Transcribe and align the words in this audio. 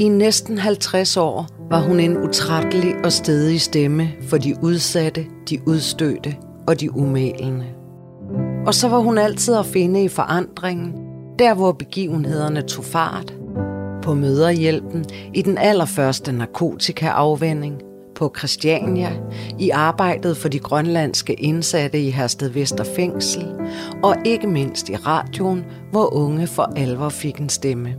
I 0.00 0.08
næsten 0.08 0.58
50 0.58 1.16
år 1.16 1.46
var 1.70 1.80
hun 1.80 2.00
en 2.00 2.16
utrættelig 2.16 2.94
og 3.04 3.12
stedig 3.12 3.60
stemme 3.60 4.08
for 4.22 4.38
de 4.38 4.54
udsatte, 4.62 5.26
de 5.50 5.58
udstødte 5.66 6.36
og 6.66 6.80
de 6.80 6.96
umælende. 6.96 7.66
Og 8.66 8.74
så 8.74 8.88
var 8.88 8.98
hun 8.98 9.18
altid 9.18 9.54
at 9.54 9.66
finde 9.66 10.04
i 10.04 10.08
forandringen, 10.08 10.94
der 11.38 11.54
hvor 11.54 11.72
begivenhederne 11.72 12.62
tog 12.62 12.84
fart. 12.84 13.34
På 14.02 14.14
møderhjælpen, 14.14 15.04
i 15.34 15.42
den 15.42 15.58
allerførste 15.58 16.32
narkotikaafvænding, 16.32 17.80
på 18.14 18.34
Christiania, 18.38 19.12
i 19.58 19.70
arbejdet 19.70 20.36
for 20.36 20.48
de 20.48 20.58
grønlandske 20.58 21.34
indsatte 21.34 22.00
i 22.00 22.10
Hersted 22.10 22.48
Vester 22.48 22.84
Fængsel, 22.84 23.46
og 24.02 24.16
ikke 24.24 24.46
mindst 24.46 24.88
i 24.88 24.96
radioen, 24.96 25.64
hvor 25.90 26.14
unge 26.14 26.46
for 26.46 26.72
alvor 26.76 27.08
fik 27.08 27.38
en 27.38 27.48
stemme. 27.48 27.94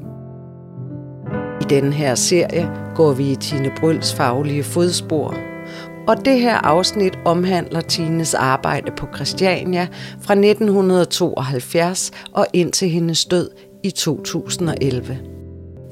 Denne 1.69 1.93
her 1.93 2.15
serie 2.15 2.69
går 2.95 3.13
vi 3.13 3.31
i 3.31 3.35
Tine 3.35 3.71
Bryls 3.79 4.13
faglige 4.13 4.63
fodspor, 4.63 5.37
og 6.07 6.25
det 6.25 6.39
her 6.39 6.55
afsnit 6.55 7.13
omhandler 7.25 7.81
Tines 7.81 8.33
arbejde 8.33 8.91
på 8.97 9.07
Christiania 9.15 9.87
fra 10.21 10.33
1972 10.33 12.11
og 12.33 12.47
indtil 12.53 12.89
hendes 12.89 13.25
død 13.25 13.49
i 13.83 13.91
2011. 13.91 15.19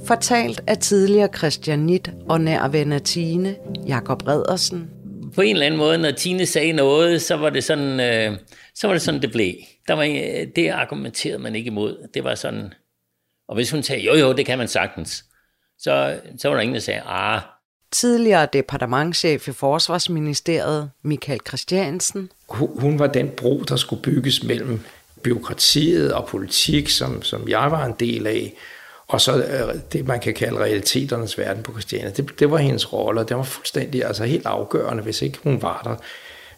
Fortalt 0.06 0.62
af 0.68 0.78
tidligere 0.78 1.30
Christianit 1.38 2.12
og 2.30 2.42
nærven 2.42 2.92
af 2.92 3.02
Tine, 3.02 3.56
Jakob 3.88 4.28
Redersen. 4.28 4.90
På 5.36 5.42
en 5.42 5.56
eller 5.56 5.66
anden 5.66 5.78
måde, 5.78 5.98
når 5.98 6.12
Tine 6.12 6.46
sagde 6.46 6.74
noget, 6.74 7.22
så 7.22 7.36
var 7.36 7.50
det 7.50 7.64
sådan, 7.64 8.00
øh, 8.00 8.38
så 8.76 8.88
var 8.88 8.94
det, 8.94 9.02
sådan 9.02 9.22
det 9.22 9.32
blev. 9.32 9.54
Der 9.88 9.94
var, 9.94 10.04
øh, 10.04 10.48
det 10.56 10.70
argumenterede 10.70 11.40
man 11.40 11.56
ikke 11.56 11.68
imod. 11.68 12.08
Det 12.14 12.24
var 12.24 12.36
sådan, 12.36 12.74
og 13.50 13.56
hvis 13.56 13.72
hun 13.72 13.84
sagde, 13.84 14.04
jo 14.04 14.14
jo, 14.16 14.34
det 14.34 14.46
kan 14.46 14.58
man 14.58 14.68
sagtens, 14.68 15.24
så, 15.80 16.20
så 16.38 16.48
var 16.48 16.56
der 16.56 16.62
ingen, 16.62 16.76
der 16.76 16.82
sagde, 16.82 17.02
ah. 17.06 17.42
Tidligere 17.92 18.48
departementchef 18.54 19.48
i 19.48 19.52
Forsvarsministeriet, 19.52 20.90
Michael 21.04 21.40
Christiansen. 21.48 22.30
Hun 22.50 23.00
var 23.00 23.08
den 23.08 23.30
bro, 23.38 23.60
der 23.60 23.76
skulle 23.76 24.02
bygges 24.02 24.44
mellem 24.44 24.80
byråkratiet 25.24 26.14
og 26.14 26.28
politik, 26.28 26.90
som, 26.90 27.22
som 27.22 27.50
jeg 27.50 27.72
var 27.72 27.86
en 27.86 27.94
del 28.00 28.28
af, 28.28 28.54
og 29.08 29.22
så 29.22 29.38
øh, 29.38 29.76
det, 29.94 30.08
man 30.08 30.20
kan 30.20 30.34
kalde 30.34 30.60
realiteternes 30.60 31.38
verden 31.38 31.64
på 31.64 31.72
Christiania. 31.72 32.10
Det, 32.10 32.40
det 32.40 32.52
var 32.52 32.58
hendes 32.58 32.94
rolle, 32.94 33.22
og 33.22 33.30
det 33.30 33.38
var 33.38 33.44
fuldstændig 33.44 34.06
altså 34.06 34.24
helt 34.24 34.46
afgørende. 34.46 35.04
Hvis 35.04 35.22
ikke 35.22 35.38
hun 35.44 35.62
var 35.62 35.82
der, 35.84 35.96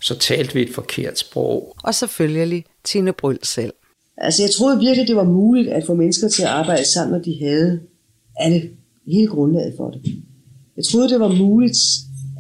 så 0.02 0.18
talte 0.18 0.54
vi 0.54 0.62
et 0.62 0.76
forkert 0.76 1.20
sprog. 1.20 1.76
Og 1.84 1.96
selvfølgelig 1.96 2.66
Tine 2.84 3.14
Bryl 3.14 3.38
selv. 3.44 3.74
Altså 4.18 4.44
jeg 4.44 4.52
troede 4.52 4.80
virkelig, 4.80 5.08
det 5.08 5.16
var 5.16 5.24
muligt 5.24 5.70
at 5.70 5.84
få 5.88 5.94
mennesker 5.94 6.30
til 6.30 6.44
at 6.44 6.50
arbejde 6.50 6.86
sammen, 6.86 7.18
når 7.18 7.24
de 7.24 7.46
havde 7.46 7.82
alle, 8.40 8.70
hele 9.12 9.28
grundlaget 9.28 9.74
for 9.78 9.90
det. 9.90 10.02
Jeg 10.78 10.86
troede, 10.86 11.10
det 11.10 11.20
var 11.20 11.36
muligt 11.36 11.78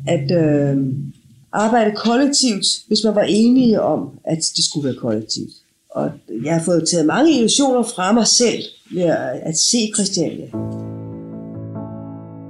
at 0.08 0.31
øh, 0.31 0.78
arbejde 1.52 1.92
kollektivt, 1.95 2.66
hvis 2.88 3.00
man 3.06 3.16
var 3.16 3.26
enige 3.30 3.81
om, 3.81 4.09
at 4.23 4.38
det 4.56 4.66
skulle 4.66 4.86
være 4.86 4.95
kollektivt. 4.95 5.52
Og 5.89 6.11
jeg 6.44 6.53
har 6.53 6.64
fået 6.64 6.89
taget 6.92 7.06
mange 7.06 7.36
illusioner 7.36 7.84
fra 7.84 8.11
mig 8.11 8.28
selv 8.28 8.64
ved 8.92 9.03
at 9.44 9.58
se 9.58 9.92
Christiania. 9.95 10.48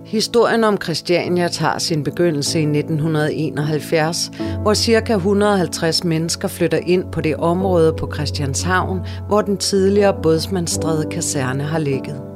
Historien 0.05 0.63
om 0.63 0.77
Christiania 0.83 1.47
tager 1.47 1.77
sin 1.77 2.03
begyndelse 2.03 2.59
i 2.59 2.63
1971, 2.63 4.31
hvor 4.61 4.73
ca. 4.73 5.13
150 5.13 6.03
mennesker 6.03 6.47
flytter 6.47 6.77
ind 6.77 7.03
på 7.11 7.21
det 7.21 7.35
område 7.35 7.93
på 7.99 8.11
Christianshavn, 8.13 8.99
hvor 9.27 9.41
den 9.41 9.57
tidligere 9.57 10.15
bådsmandstræde 10.23 11.05
kaserne 11.11 11.63
har 11.63 11.79
ligget. 11.79 12.28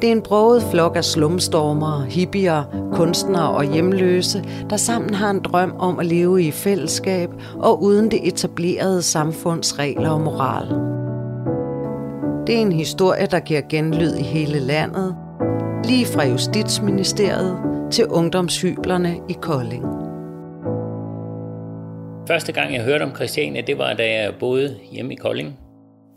Det 0.00 0.08
er 0.08 0.12
en 0.12 0.22
broget 0.22 0.62
flok 0.70 0.96
af 0.96 1.04
slumstormere, 1.04 2.04
hippier, 2.04 2.88
kunstnere 2.92 3.50
og 3.50 3.72
hjemløse, 3.72 4.44
der 4.70 4.76
sammen 4.76 5.14
har 5.14 5.30
en 5.30 5.42
drøm 5.42 5.76
om 5.78 5.98
at 5.98 6.06
leve 6.06 6.42
i 6.42 6.50
fællesskab 6.50 7.30
og 7.54 7.82
uden 7.82 8.10
det 8.10 8.28
etablerede 8.28 9.02
samfunds 9.02 9.78
regler 9.78 10.10
og 10.10 10.20
moral. 10.20 10.66
Det 12.46 12.54
er 12.54 12.60
en 12.60 12.72
historie, 12.72 13.26
der 13.26 13.40
giver 13.40 13.60
genlyd 13.70 14.14
i 14.14 14.22
hele 14.22 14.60
landet, 14.60 15.16
lige 15.84 16.06
fra 16.06 16.26
Justitsministeriet 16.26 17.58
til 17.90 18.06
ungdomshyblerne 18.06 19.16
i 19.28 19.36
Kolding. 19.40 19.84
Første 22.28 22.52
gang 22.52 22.74
jeg 22.74 22.84
hørte 22.84 23.02
om 23.02 23.14
Christiania, 23.14 23.60
det 23.60 23.78
var 23.78 23.94
da 23.94 24.12
jeg 24.12 24.34
boede 24.40 24.76
hjemme 24.92 25.12
i 25.12 25.16
Kolding. 25.16 25.58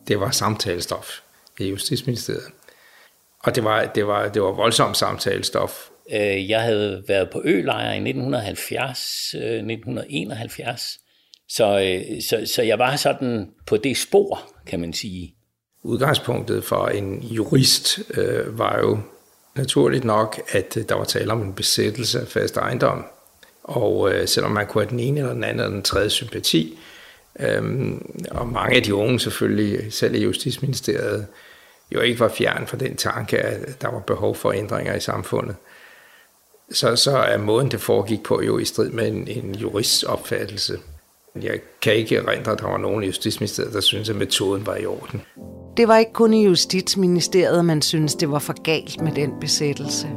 Det 0.07 0.19
var 0.19 0.31
samtalestof 0.31 1.07
i 1.59 1.69
Justitsministeriet. 1.69 2.60
Og 3.43 3.55
det 3.55 3.63
var, 3.63 3.85
det 3.85 4.07
var, 4.07 4.27
det 4.27 4.41
var 4.41 4.51
voldsomt 4.51 4.97
samtalestof. 4.97 5.89
Øh, 6.13 6.49
jeg 6.49 6.61
havde 6.61 7.03
været 7.07 7.29
på 7.29 7.41
ølejr 7.45 7.91
i 7.91 7.95
1970, 7.95 9.33
1971, 9.33 10.71
øh, 10.71 11.01
så, 11.49 11.79
øh, 11.79 12.21
så, 12.21 12.53
så 12.53 12.61
jeg 12.61 12.79
var 12.79 12.95
sådan 12.95 13.47
på 13.65 13.77
det 13.77 13.97
spor, 13.97 14.39
kan 14.67 14.79
man 14.79 14.93
sige. 14.93 15.35
Udgangspunktet 15.83 16.63
for 16.63 16.87
en 16.87 17.23
jurist 17.23 17.99
øh, 18.13 18.59
var 18.59 18.79
jo 18.79 18.99
naturligt 19.55 20.03
nok, 20.03 20.41
at 20.51 20.77
der 20.89 20.95
var 20.95 21.03
tale 21.03 21.31
om 21.31 21.41
en 21.41 21.53
besættelse 21.53 22.21
af 22.21 22.27
fast 22.27 22.57
ejendom. 22.57 23.05
Og 23.63 24.13
øh, 24.13 24.27
selvom 24.27 24.51
man 24.51 24.67
kunne 24.67 24.83
have 24.83 24.89
den 24.89 24.99
ene 24.99 25.19
eller 25.19 25.33
den 25.33 25.43
anden 25.43 25.59
eller 25.59 25.73
den 25.73 25.83
tredje 25.83 26.09
sympati, 26.09 26.77
øh, 27.39 27.91
og 28.31 28.47
mange 28.47 28.75
af 28.75 28.83
de 28.83 28.95
unge 28.95 29.19
selvfølgelig, 29.19 29.93
selv 29.93 30.15
i 30.15 30.23
Justitsministeriet, 30.23 31.27
jo 31.91 31.99
ikke 31.99 32.19
var 32.19 32.29
fjern 32.29 32.67
for 32.67 32.77
den 32.77 32.95
tanke, 32.95 33.37
at 33.37 33.81
der 33.81 33.91
var 33.91 33.99
behov 33.99 34.35
for 34.35 34.51
ændringer 34.51 34.95
i 34.95 34.99
samfundet, 34.99 35.55
så, 36.71 36.95
så 36.95 37.17
er 37.17 37.37
måden, 37.37 37.71
det 37.71 37.81
foregik 37.81 38.23
på, 38.23 38.41
jo 38.41 38.57
i 38.57 38.65
strid 38.65 38.89
med 38.89 39.07
en, 39.07 39.27
en 39.27 39.55
jurists 39.55 40.03
opfattelse. 40.03 40.79
Jeg 41.41 41.59
kan 41.81 41.93
ikke 41.93 42.15
erindre, 42.15 42.51
at 42.51 42.59
der 42.59 42.67
var 42.67 42.77
nogen 42.77 43.03
i 43.03 43.05
Justitsministeriet, 43.05 43.73
der 43.73 43.81
syntes, 43.81 44.09
at 44.09 44.15
metoden 44.15 44.65
var 44.65 44.75
i 44.75 44.85
orden. 44.85 45.21
Det 45.77 45.87
var 45.87 45.97
ikke 45.97 46.13
kun 46.13 46.33
i 46.33 46.45
Justitsministeriet, 46.45 47.65
man 47.65 47.81
syntes, 47.81 48.15
det 48.15 48.31
var 48.31 48.39
for 48.39 48.61
galt 48.61 49.01
med 49.01 49.11
den 49.11 49.31
besættelse. 49.41 50.07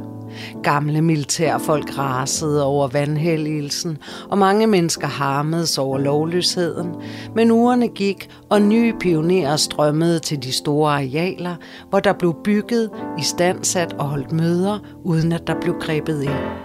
Gamle 0.63 1.01
militærfolk 1.01 1.97
rasede 1.97 2.65
over 2.65 2.87
vandhældelsen, 2.87 3.97
og 4.29 4.37
mange 4.37 4.67
mennesker 4.67 5.07
harmedes 5.07 5.77
over 5.77 5.97
lovløsheden. 5.97 6.95
Men 7.35 7.51
ugerne 7.51 7.87
gik, 7.87 8.29
og 8.49 8.61
nye 8.61 8.93
pionerer 8.99 9.55
strømmede 9.55 10.19
til 10.19 10.43
de 10.43 10.51
store 10.51 10.91
arealer, 10.91 11.55
hvor 11.89 11.99
der 11.99 12.13
blev 12.13 12.35
bygget, 12.43 12.89
istandsat 13.19 13.93
og 13.93 14.05
holdt 14.05 14.31
møder, 14.31 14.79
uden 15.03 15.31
at 15.31 15.47
der 15.47 15.55
blev 15.61 15.75
grebet 15.79 16.23
ind 16.23 16.64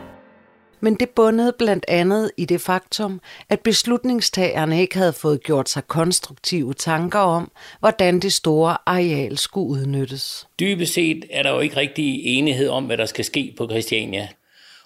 men 0.80 0.94
det 0.94 1.10
bundede 1.10 1.52
blandt 1.58 1.84
andet 1.88 2.30
i 2.36 2.44
det 2.44 2.60
faktum, 2.60 3.20
at 3.48 3.60
beslutningstagerne 3.60 4.80
ikke 4.80 4.98
havde 4.98 5.12
fået 5.12 5.42
gjort 5.42 5.68
sig 5.68 5.86
konstruktive 5.88 6.74
tanker 6.74 7.18
om, 7.18 7.50
hvordan 7.80 8.20
det 8.20 8.32
store 8.32 8.76
areal 8.86 9.38
skulle 9.38 9.68
udnyttes. 9.68 10.46
Dybest 10.60 10.94
set 10.94 11.24
er 11.30 11.42
der 11.42 11.50
jo 11.50 11.60
ikke 11.60 11.76
rigtig 11.76 12.24
enighed 12.24 12.68
om, 12.68 12.84
hvad 12.84 12.96
der 12.96 13.06
skal 13.06 13.24
ske 13.24 13.54
på 13.58 13.68
Christiania. 13.70 14.28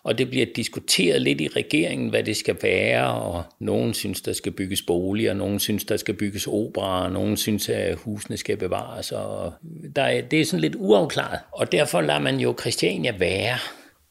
Og 0.04 0.18
det 0.18 0.30
bliver 0.30 0.46
diskuteret 0.56 1.22
lidt 1.22 1.40
i 1.40 1.48
regeringen, 1.48 2.08
hvad 2.08 2.22
det 2.22 2.36
skal 2.36 2.56
være, 2.62 3.14
og 3.14 3.42
nogen 3.60 3.94
synes, 3.94 4.20
der 4.20 4.32
skal 4.32 4.52
bygges 4.52 4.82
boliger, 4.82 5.34
nogen 5.34 5.60
synes, 5.60 5.84
der 5.84 5.96
skal 5.96 6.14
bygges 6.14 6.46
opera, 6.46 7.08
nogen 7.08 7.36
synes, 7.36 7.68
at 7.68 7.96
husene 7.96 8.36
skal 8.36 8.56
bevares. 8.56 9.12
Og 9.12 9.52
der 9.96 10.02
er, 10.02 10.20
det 10.20 10.40
er 10.40 10.44
sådan 10.44 10.60
lidt 10.60 10.76
uafklaret, 10.78 11.38
og 11.52 11.72
derfor 11.72 12.00
lader 12.00 12.20
man 12.20 12.40
jo 12.40 12.56
Christiania 12.60 13.14
være. 13.18 13.58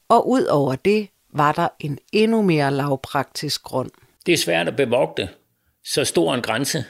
Og 0.09 0.29
ud 0.29 0.45
over 0.45 0.75
det 0.75 1.07
var 1.33 1.51
der 1.51 1.67
en 1.79 1.97
endnu 2.11 2.41
mere 2.41 2.71
lavpraktisk 2.71 3.63
grund. 3.63 3.91
Det 4.25 4.33
er 4.33 4.37
svært 4.37 4.67
at 4.67 4.75
bevogte 4.75 5.29
så 5.85 6.05
stor 6.05 6.33
en 6.33 6.41
grænse, 6.41 6.85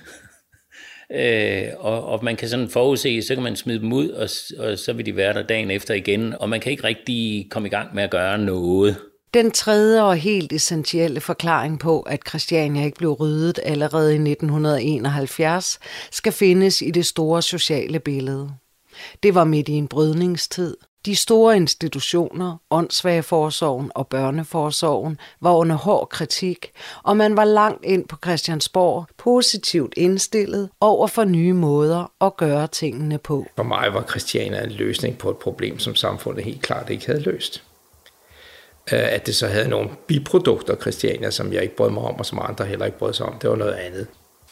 øh, 1.20 1.68
og, 1.78 2.06
og 2.06 2.24
man 2.24 2.36
kan 2.36 2.50
sådan 2.50 2.70
forudse, 2.70 3.22
så 3.22 3.34
kan 3.34 3.44
man 3.44 3.56
smide 3.56 3.80
dem 3.80 3.94
ud, 3.94 4.10
og, 4.10 4.30
og 4.60 4.78
så 4.78 4.94
vil 4.94 5.06
de 5.06 5.16
være 5.16 5.34
der 5.34 5.44
dagen 5.44 5.72
efter 5.72 5.94
igen, 5.94 6.34
og 6.40 6.50
man 6.50 6.60
kan 6.60 6.72
ikke 6.72 6.84
rigtig 6.84 7.48
komme 7.52 7.68
i 7.68 7.72
gang 7.72 7.96
med 7.96 8.04
at 8.04 8.12
gøre 8.12 8.38
noget. 8.38 8.96
Den 9.34 9.52
tredje 9.52 10.04
og 10.04 10.16
helt 10.16 10.54
essentielle 10.54 11.22
forklaring 11.22 11.80
på, 11.80 12.02
at 12.02 12.28
Christiania 12.28 12.86
ikke 12.86 12.98
blev 12.98 13.12
ryddet 13.12 13.60
allerede 13.64 14.12
i 14.12 14.32
1971, 14.32 15.80
skal 16.12 16.32
findes 16.32 16.82
i 16.82 16.92
det 16.92 17.06
store 17.06 17.42
sociale 17.42 18.00
billede. 18.00 18.52
Det 19.24 19.36
var 19.36 19.44
midt 19.44 19.70
i 19.70 19.74
en 19.74 19.88
brydningstid. 19.88 20.78
De 21.06 21.16
store 21.16 21.56
institutioner, 21.56 22.58
åndssvageforsorgen 22.70 23.92
og 23.96 24.08
børneforsorgen, 24.08 25.20
var 25.42 25.54
under 25.54 25.76
hård 25.76 26.10
kritik, 26.10 26.72
og 27.04 27.18
man 27.18 27.38
var 27.38 27.44
langt 27.46 27.86
ind 27.86 28.08
på 28.08 28.18
Christiansborg 28.24 29.08
positivt 29.18 29.94
indstillet 29.98 30.70
over 30.82 31.08
for 31.08 31.24
nye 31.24 31.54
måder 31.54 32.12
at 32.22 32.38
gøre 32.38 32.68
tingene 32.68 33.18
på. 33.18 33.46
For 33.56 33.64
mig 33.64 33.94
var 33.94 34.06
Christiania 34.10 34.64
en 34.64 34.72
løsning 34.72 35.18
på 35.18 35.30
et 35.30 35.38
problem, 35.38 35.80
som 35.80 35.96
samfundet 35.96 36.44
helt 36.44 36.62
klart 36.62 36.90
ikke 36.90 37.06
havde 37.06 37.22
løst. 37.22 37.64
Øh, 38.94 39.14
at 39.14 39.26
det 39.26 39.36
så 39.36 39.48
havde 39.48 39.70
nogle 39.70 39.90
biprodukter, 40.08 40.76
Christiania, 40.76 41.32
som 41.32 41.54
jeg 41.54 41.64
ikke 41.64 41.76
brød 41.76 41.90
mig 41.90 42.04
om, 42.04 42.16
og 42.16 42.26
som 42.26 42.40
andre 42.50 42.66
heller 42.66 42.86
ikke 42.86 42.98
brød 42.98 43.14
sig 43.14 43.26
om, 43.26 43.40
det 43.42 43.50
var 43.50 43.56
noget 43.56 43.74
andet. 43.74 44.08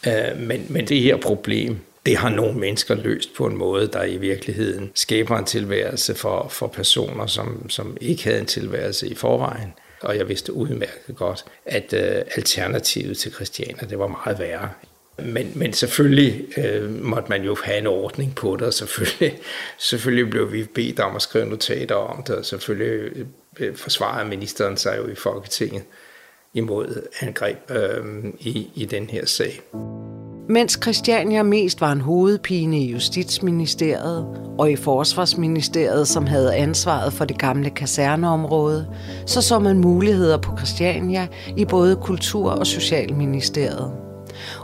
Øh, 0.06 0.40
men, 0.40 0.66
men 0.68 0.88
det 0.88 1.00
her 1.00 1.16
problem 1.16 1.78
det 2.06 2.16
har 2.16 2.28
nogle 2.28 2.58
mennesker 2.58 2.94
løst 2.94 3.34
på 3.34 3.46
en 3.46 3.56
måde, 3.56 3.86
der 3.86 4.04
i 4.04 4.16
virkeligheden 4.16 4.90
skaber 4.94 5.38
en 5.38 5.44
tilværelse 5.44 6.14
for, 6.14 6.48
for 6.48 6.66
personer, 6.66 7.26
som, 7.26 7.70
som 7.70 7.96
ikke 8.00 8.24
havde 8.24 8.40
en 8.40 8.46
tilværelse 8.46 9.08
i 9.08 9.14
forvejen. 9.14 9.72
Og 10.00 10.16
jeg 10.16 10.28
vidste 10.28 10.52
udmærket 10.52 11.16
godt, 11.16 11.44
at 11.66 11.92
øh, 11.92 12.22
alternativet 12.36 13.18
til 13.18 13.32
Christianer, 13.32 13.86
det 13.88 13.98
var 13.98 14.06
meget 14.06 14.38
værre. 14.38 14.70
Men, 15.18 15.52
men 15.54 15.72
selvfølgelig 15.72 16.58
øh, 16.58 17.04
måtte 17.04 17.28
man 17.28 17.44
jo 17.44 17.56
have 17.64 17.78
en 17.78 17.86
ordning 17.86 18.34
på 18.34 18.56
det, 18.56 18.66
og 18.66 18.74
selvfølgelig, 18.74 19.38
selvfølgelig 19.90 20.30
blev 20.30 20.52
vi 20.52 20.64
bedt 20.64 21.00
om 21.00 21.16
at 21.16 21.22
skrive 21.22 21.46
notater 21.46 21.94
om 21.94 22.22
det, 22.22 22.36
og 22.36 22.44
selvfølgelig 22.44 23.16
øh, 23.16 23.26
øh, 23.58 23.76
forsvarede 23.76 24.28
ministeren 24.28 24.76
sig 24.76 24.98
jo 24.98 25.08
i 25.08 25.14
Folketinget 25.14 25.82
imod 26.54 27.02
angreb 27.20 27.70
øh, 27.70 28.24
i, 28.40 28.70
i 28.74 28.84
den 28.84 29.10
her 29.10 29.26
sag. 29.26 29.60
Mens 30.52 30.78
Christiania 30.82 31.42
mest 31.42 31.80
var 31.80 31.92
en 31.92 32.00
hovedpine 32.00 32.78
i 32.78 32.90
Justitsministeriet 32.90 34.26
og 34.58 34.70
i 34.70 34.76
Forsvarsministeriet, 34.76 36.08
som 36.08 36.26
havde 36.26 36.54
ansvaret 36.54 37.12
for 37.12 37.24
det 37.24 37.38
gamle 37.38 37.70
kaserneområde, 37.70 38.86
så 39.26 39.42
så 39.42 39.58
man 39.58 39.78
muligheder 39.78 40.36
på 40.38 40.56
Christiania 40.56 41.26
i 41.56 41.64
både 41.64 41.96
Kultur- 41.96 42.50
og 42.50 42.66
Socialministeriet. 42.66 43.92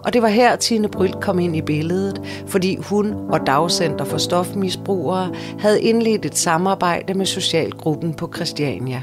Og 0.05 0.13
det 0.13 0.23
var 0.23 0.29
her, 0.29 0.57
Tine 0.57 0.89
Bryl 0.89 1.13
kom 1.13 1.39
ind 1.39 1.57
i 1.57 1.63
billedet, 1.63 2.23
fordi 2.47 2.77
hun 2.77 3.13
og 3.13 3.47
Dagcenter 3.47 4.05
for 4.05 4.19
Stofmisbrugere 4.19 5.35
havde 5.59 5.83
indledt 5.83 6.27
et 6.27 6.39
samarbejde 6.39 7.15
med 7.15 7.27
Socialgruppen 7.27 8.15
på 8.15 8.33
Christiania. 8.35 9.03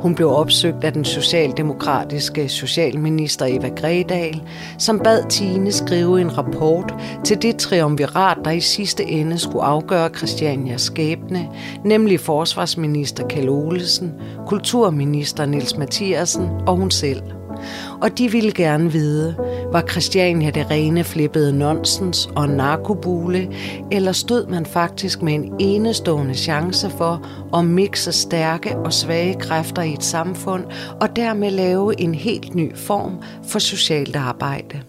Hun 0.00 0.14
blev 0.14 0.30
opsøgt 0.30 0.84
af 0.84 0.92
den 0.92 1.04
socialdemokratiske 1.04 2.48
socialminister 2.48 3.46
Eva 3.46 3.68
Gredal, 3.68 4.42
som 4.78 4.98
bad 4.98 5.28
Tine 5.28 5.72
skrive 5.72 6.20
en 6.20 6.38
rapport 6.38 6.94
til 7.24 7.42
det 7.42 7.56
triumvirat, 7.56 8.38
der 8.44 8.50
i 8.50 8.60
sidste 8.60 9.04
ende 9.04 9.38
skulle 9.38 9.64
afgøre 9.64 10.08
Christianias 10.08 10.80
skæbne, 10.80 11.48
nemlig 11.84 12.20
forsvarsminister 12.20 13.28
Kjell 13.28 13.48
Olesen, 13.48 14.12
kulturminister 14.46 15.46
Niels 15.46 15.76
Mathiasen 15.76 16.48
og 16.66 16.76
hun 16.76 16.90
selv– 16.90 17.22
og 18.00 18.18
de 18.18 18.30
ville 18.30 18.52
gerne 18.52 18.92
vide, 18.92 19.34
var 19.72 19.84
Christiania 19.90 20.50
det 20.50 20.70
rene 20.70 21.04
flippede 21.04 21.58
nonsens 21.58 22.28
og 22.36 22.48
narkobule, 22.48 23.48
eller 23.90 24.12
stod 24.12 24.46
man 24.46 24.66
faktisk 24.66 25.22
med 25.22 25.34
en 25.34 25.52
enestående 25.58 26.34
chance 26.34 26.90
for 26.90 27.26
at 27.56 27.64
mixe 27.64 28.12
stærke 28.12 28.76
og 28.76 28.92
svage 28.92 29.34
kræfter 29.34 29.82
i 29.82 29.92
et 29.92 30.04
samfund, 30.04 30.64
og 31.00 31.16
dermed 31.16 31.50
lave 31.50 32.00
en 32.00 32.14
helt 32.14 32.54
ny 32.54 32.76
form 32.76 33.12
for 33.48 33.58
socialt 33.58 34.16
arbejde. 34.16 34.80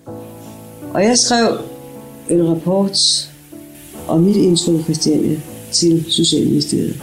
Og 0.93 1.03
jeg 1.03 1.17
skrev 1.17 1.57
en 2.29 2.49
rapport 2.49 2.97
om 4.07 4.19
mit 4.19 4.35
indtryk 4.35 4.79
af 4.79 4.83
Christiania 4.83 5.39
til 5.71 6.05
Socialministeriet. 6.11 7.01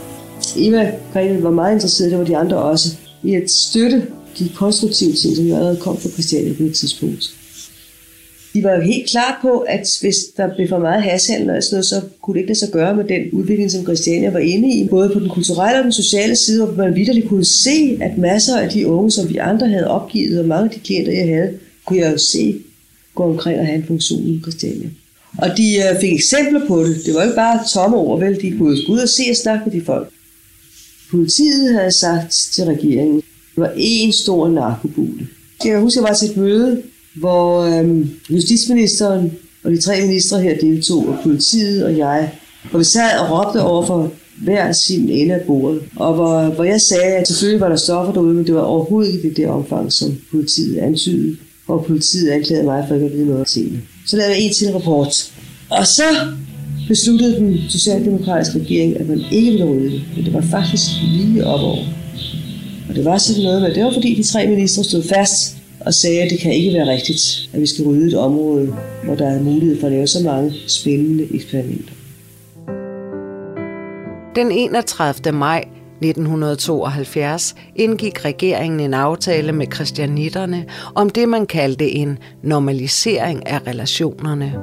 Eva 0.57 0.93
Grete 1.13 1.43
var 1.43 1.51
meget 1.51 1.75
interesseret, 1.75 2.11
det 2.11 2.19
var 2.19 2.25
de 2.25 2.37
andre 2.37 2.57
også, 2.57 2.97
i 3.23 3.35
at 3.35 3.51
støtte 3.51 4.07
de 4.39 4.49
konstruktivt 4.55 5.19
til 5.19 5.37
som 5.37 5.47
jo 5.47 5.55
allerede 5.55 5.77
kom 5.77 6.01
fra 6.01 6.09
Christiania 6.09 6.53
på 6.53 6.63
et 6.63 6.75
tidspunkt. 6.75 7.35
De 8.55 8.63
var 8.63 8.75
jo 8.75 8.81
helt 8.81 9.11
klar 9.11 9.39
på, 9.43 9.59
at 9.59 9.99
hvis 10.01 10.17
der 10.37 10.55
blev 10.55 10.69
for 10.69 10.79
meget 10.79 11.03
hashandel 11.03 11.51
og 11.51 11.63
sådan 11.63 11.75
noget, 11.75 11.87
så 11.87 12.01
kunne 12.23 12.35
det 12.35 12.41
ikke 12.41 12.49
lade 12.49 12.59
sig 12.59 12.69
gøre 12.73 12.97
med 12.97 13.05
den 13.05 13.23
udvikling, 13.33 13.71
som 13.71 13.83
Christiania 13.83 14.31
var 14.31 14.39
inde 14.39 14.71
i, 14.71 14.89
både 14.89 15.11
på 15.11 15.21
den 15.21 15.29
kulturelle 15.29 15.79
og 15.79 15.85
den 15.85 15.93
sociale 15.93 16.37
side, 16.37 16.65
hvor 16.65 16.85
man 16.85 16.95
vidderligt 16.95 17.29
kunne 17.29 17.45
se, 17.45 17.99
at 18.01 18.19
masser 18.19 18.59
af 18.59 18.71
de 18.71 18.87
unge, 18.87 19.11
som 19.11 19.29
vi 19.29 19.37
andre 19.37 19.69
havde 19.69 19.89
opgivet, 19.89 20.41
og 20.41 20.47
mange 20.47 20.65
af 20.65 20.71
de 20.71 20.81
klienter, 20.81 21.13
jeg 21.13 21.27
havde, 21.27 21.59
kunne 21.85 21.99
jeg 21.99 22.13
jo 22.13 22.19
se 22.19 22.61
gå 23.15 23.25
omkring 23.25 23.61
og 23.61 23.67
have 23.67 23.79
en 23.79 23.87
funktion 23.87 24.27
i 24.27 24.41
Christiania. 24.43 24.89
Og 25.39 25.49
de 25.57 25.77
øh, 25.77 26.01
fik 26.01 26.13
eksempler 26.13 26.67
på 26.67 26.85
det. 26.85 26.97
Det 27.07 27.15
var 27.15 27.23
ikke 27.23 27.35
bare 27.35 27.65
tomme 27.73 27.97
ord, 27.97 28.21
vel? 28.21 28.41
De 28.43 28.59
kunne 28.59 28.77
gå 28.87 28.93
ud 28.93 28.99
og 28.99 29.09
se 29.09 29.23
og 29.31 29.37
snakke 29.37 29.63
med 29.67 29.81
de 29.81 29.85
folk. 29.85 30.09
Politiet 31.11 31.75
havde 31.75 31.93
sagt 31.93 32.33
til 32.55 32.65
regeringen, 32.65 33.23
det 33.59 33.67
var 33.67 33.73
en 33.77 34.13
stor 34.13 34.49
narkobule. 34.49 35.27
Jeg 35.65 35.81
husker, 35.81 36.01
jeg 36.01 36.09
var 36.09 36.15
til 36.15 36.31
et 36.31 36.37
møde, 36.37 36.83
hvor 37.15 37.61
øhm, 37.61 38.11
justitsministeren 38.31 39.33
og 39.65 39.71
de 39.71 39.81
tre 39.81 40.01
ministre 40.01 40.41
her 40.41 40.59
deltog, 40.59 41.09
og 41.09 41.17
politiet 41.23 41.85
og 41.85 41.99
jeg. 41.99 42.33
hvor 42.71 42.79
vi 42.79 42.85
sad 42.85 43.19
og 43.19 43.31
råbte 43.31 43.63
over 43.63 43.87
for 43.87 44.13
hver 44.43 44.73
sin 44.73 45.09
ende 45.09 45.35
af 45.35 45.41
bordet. 45.47 45.83
Og 45.97 46.15
hvor, 46.15 46.43
hvor 46.43 46.65
jeg 46.65 46.81
sagde, 46.81 47.17
at 47.17 47.29
selvfølgelig 47.29 47.61
var 47.61 47.69
der 47.69 47.77
stoffer 47.77 48.13
derude, 48.13 48.35
men 48.35 48.47
det 48.47 48.55
var 48.55 48.61
overhovedet 48.61 49.15
ikke 49.15 49.29
det 49.29 49.37
der 49.37 49.49
omfang, 49.49 49.93
som 49.93 50.17
politiet 50.31 50.79
antydede. 50.79 51.37
Og 51.69 51.85
politiet 51.85 52.31
anklagede 52.31 52.65
mig 52.65 52.85
for 52.89 52.95
ikke 52.95 53.07
at 53.07 53.13
vide 53.13 53.27
noget 53.27 53.41
om 53.41 53.47
tingene. 53.47 53.81
Så 54.07 54.17
lavede 54.17 54.35
jeg 54.35 54.43
en 54.43 54.53
til 54.53 54.73
rapport. 54.73 55.33
Og 55.71 55.87
så 55.87 56.03
besluttede 56.89 57.37
den 57.37 57.59
socialdemokratiske 57.69 58.59
regering, 58.59 59.01
at 59.01 59.09
man 59.09 59.21
ikke 59.33 59.51
ville 59.51 59.65
rydde 59.65 59.91
det. 59.91 60.03
Men 60.17 60.25
det 60.25 60.33
var 60.33 60.41
faktisk 60.41 60.87
lige 61.03 61.47
op 61.47 61.61
over. 61.61 61.98
Og 62.89 62.95
det 62.95 63.05
var 63.05 63.19
sådan 63.19 63.43
noget 63.43 63.63
med, 63.63 63.75
det 63.75 63.85
var 63.85 63.93
fordi 63.93 64.15
de 64.15 64.23
tre 64.23 64.47
ministre 64.47 64.85
stod 64.85 65.03
fast 65.03 65.57
og 65.81 65.95
sagde, 65.95 66.23
at 66.23 66.31
det 66.31 66.39
kan 66.39 66.53
ikke 66.53 66.75
være 66.79 66.89
rigtigt, 66.89 67.51
at 67.53 67.61
vi 67.61 67.67
skal 67.67 67.85
rydde 67.85 68.07
et 68.07 68.15
område, 68.15 68.75
hvor 69.05 69.15
der 69.15 69.27
er 69.27 69.43
mulighed 69.43 69.81
for 69.81 69.87
at 69.87 69.93
lave 69.93 70.07
så 70.07 70.23
mange 70.25 70.53
spændende 70.67 71.35
eksperimenter. 71.35 71.93
Den 74.37 74.53
31. 74.53 75.33
maj 75.33 75.65
1972 76.03 77.55
indgik 77.77 78.25
regeringen 78.25 78.81
en 78.81 78.95
aftale 78.95 79.53
med 79.53 79.67
kristianitterne 79.67 80.65
om 80.95 81.11
det, 81.11 81.29
man 81.29 81.47
kaldte 81.47 81.91
en 81.91 82.19
normalisering 82.43 83.47
af 83.47 83.67
relationerne, 83.67 84.55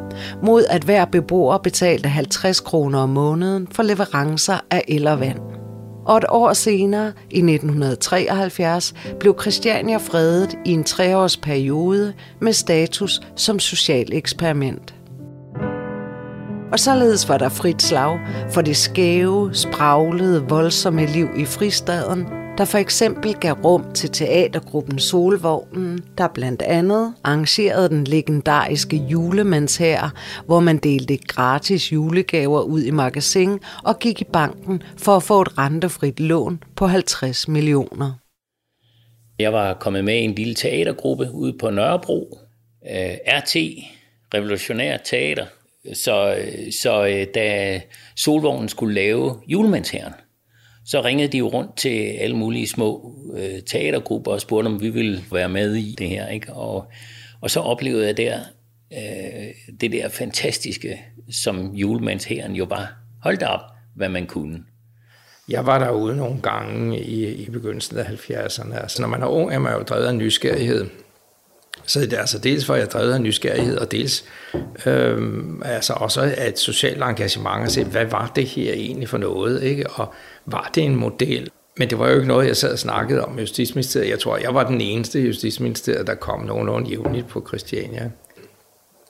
mod 0.44 0.64
at 0.70 0.84
hver 0.84 1.06
beboer 1.06 1.58
betalte 1.58 2.10
50 2.10 2.60
kroner 2.60 3.00
om 3.00 3.10
måneden 3.10 3.68
for 3.72 3.84
leverancer 3.84 4.66
af 4.72 4.84
el 4.88 5.08
og 5.08 5.20
vand 5.20 5.55
og 6.06 6.18
et 6.18 6.26
år 6.30 6.54
senere, 6.54 7.14
i 7.30 7.38
1973, 7.38 8.94
blev 9.20 9.36
Christiania 9.42 9.98
fredet 9.98 10.58
i 10.66 10.72
en 10.72 10.84
treårsperiode 10.84 12.14
med 12.40 12.54
status 12.54 13.22
som 13.36 13.60
social 13.60 14.10
eksperiment. 14.14 14.96
Og 16.72 16.80
således 16.80 17.30
var 17.30 17.38
der 17.38 17.50
frit 17.50 17.82
slag 17.82 18.20
for 18.52 18.62
det 18.62 18.78
skæve, 18.78 19.50
spraglede, 19.54 20.44
voldsomme 20.50 21.06
liv 21.06 21.28
i 21.38 21.46
fristaden, 21.46 22.45
der 22.58 22.66
for 22.66 22.78
eksempel 22.78 23.34
gav 23.34 23.54
rum 23.54 23.94
til 23.94 24.10
teatergruppen 24.10 25.00
Solvognen, 25.00 26.04
der 26.18 26.28
blandt 26.28 26.62
andet 26.62 27.14
arrangerede 27.24 27.90
den 27.90 28.04
legendariske 28.04 28.96
julemandshær, 28.96 30.14
hvor 30.46 30.60
man 30.60 30.78
delte 30.78 31.18
gratis 31.18 31.94
julegaver 31.94 32.62
ud 32.62 32.84
i 32.84 32.92
magasin 32.92 33.60
og 33.84 34.00
gik 34.00 34.22
i 34.22 34.24
banken 34.24 34.84
for 34.98 35.16
at 35.16 35.24
få 35.24 35.42
et 35.42 35.58
rentefrit 35.58 36.20
lån 36.20 36.64
på 36.76 36.88
50 36.88 37.48
millioner. 37.48 38.14
Jeg 39.40 39.54
var 39.54 39.74
kommet 39.74 40.06
med 40.06 40.16
i 40.16 40.24
en 40.24 40.36
lille 40.36 40.56
teatergruppe 40.56 41.32
ude 41.32 41.54
på 41.60 41.70
Nørrebro, 41.70 42.40
øh, 42.92 43.18
RT, 43.28 43.56
Revolutionær 44.34 44.98
Teater. 44.98 45.46
Så, 45.94 46.36
øh, 46.36 46.72
så 46.82 47.06
øh, 47.06 47.28
da 47.36 47.82
Solvognen 48.16 48.70
skulle 48.70 48.96
lave 48.96 49.40
julemandshæren, 49.48 50.14
så 50.86 51.02
ringede 51.02 51.28
de 51.28 51.38
jo 51.38 51.48
rundt 51.48 51.78
til 51.78 52.00
alle 52.00 52.38
mulige 52.38 52.68
små 52.68 53.16
øh, 53.34 53.62
teatergrupper 53.62 54.32
og 54.32 54.42
spurgte, 54.42 54.68
om 54.68 54.82
vi 54.82 54.90
ville 54.90 55.24
være 55.32 55.50
med 55.50 55.76
i 55.76 55.96
det 55.98 56.10
her. 56.10 56.28
Ikke? 56.28 56.54
Og, 56.54 56.88
og 57.42 57.52
så 57.52 57.60
oplevede 57.60 58.08
jeg 58.08 58.18
der 58.18 58.40
øh, 58.94 59.78
det 59.82 59.92
der 59.92 60.10
fantastiske, 60.10 61.02
som 61.32 61.74
julemandshæren 61.74 62.56
jo 62.56 62.66
var. 62.66 62.94
Hold 63.22 63.38
da 63.38 63.46
op, 63.46 63.62
hvad 63.96 64.10
man 64.10 64.28
kunne. 64.28 64.64
Jeg 65.50 65.66
var 65.66 65.80
derude 65.80 66.18
nogle 66.18 66.42
gange 66.42 67.00
i, 67.00 67.34
i 67.34 67.50
begyndelsen 67.50 67.98
af 67.98 68.04
70'erne. 68.04 68.82
Altså, 68.82 69.02
når 69.02 69.08
man 69.08 69.22
er 69.22 69.28
ung, 69.28 69.54
er 69.54 69.60
man 69.60 69.74
jo 69.74 69.84
drevet 69.84 70.06
af 70.06 70.16
nysgerrighed. 70.16 70.86
Så 71.88 72.00
det 72.00 72.14
er 72.14 72.20
altså 72.20 72.40
dels 72.40 72.66
for, 72.66 72.74
at 72.74 72.80
jeg 72.80 72.92
drevet 72.92 73.14
af 73.14 73.22
nysgerrighed, 73.22 73.78
og 73.78 73.92
dels 73.92 74.24
øh, 74.86 75.44
altså 75.66 75.94
også 75.94 76.22
af 76.22 76.48
et 76.48 76.60
socialt 76.60 77.04
engagement 77.04 77.66
at 77.66 77.72
se, 77.72 77.84
hvad 77.84 78.06
var 78.06 78.32
det 78.36 78.46
her 78.46 78.74
egentlig 78.74 79.10
for 79.10 79.18
noget, 79.18 79.64
ikke? 79.64 79.90
og 79.90 80.14
var 80.46 80.72
det 80.76 80.84
en 80.84 80.96
model? 80.96 81.50
Men 81.78 81.90
det 81.90 82.00
var 82.00 82.08
jo 82.10 82.16
ikke 82.16 82.28
noget, 82.28 82.48
jeg 82.48 82.58
sad 82.58 82.72
og 82.72 82.80
snakkede 82.80 83.26
om 83.26 83.38
i 83.38 83.42
Justitsministeriet. 83.42 84.10
Jeg 84.10 84.20
tror, 84.20 84.38
jeg 84.38 84.54
var 84.54 84.64
den 84.64 84.82
eneste 84.82 85.22
i 85.22 85.26
Justitsministeriet, 85.26 86.08
der 86.08 86.16
kom 86.16 86.40
nogenlunde 86.40 86.90
jævnligt 86.90 87.28
på 87.28 87.46
Christiania. 87.48 88.12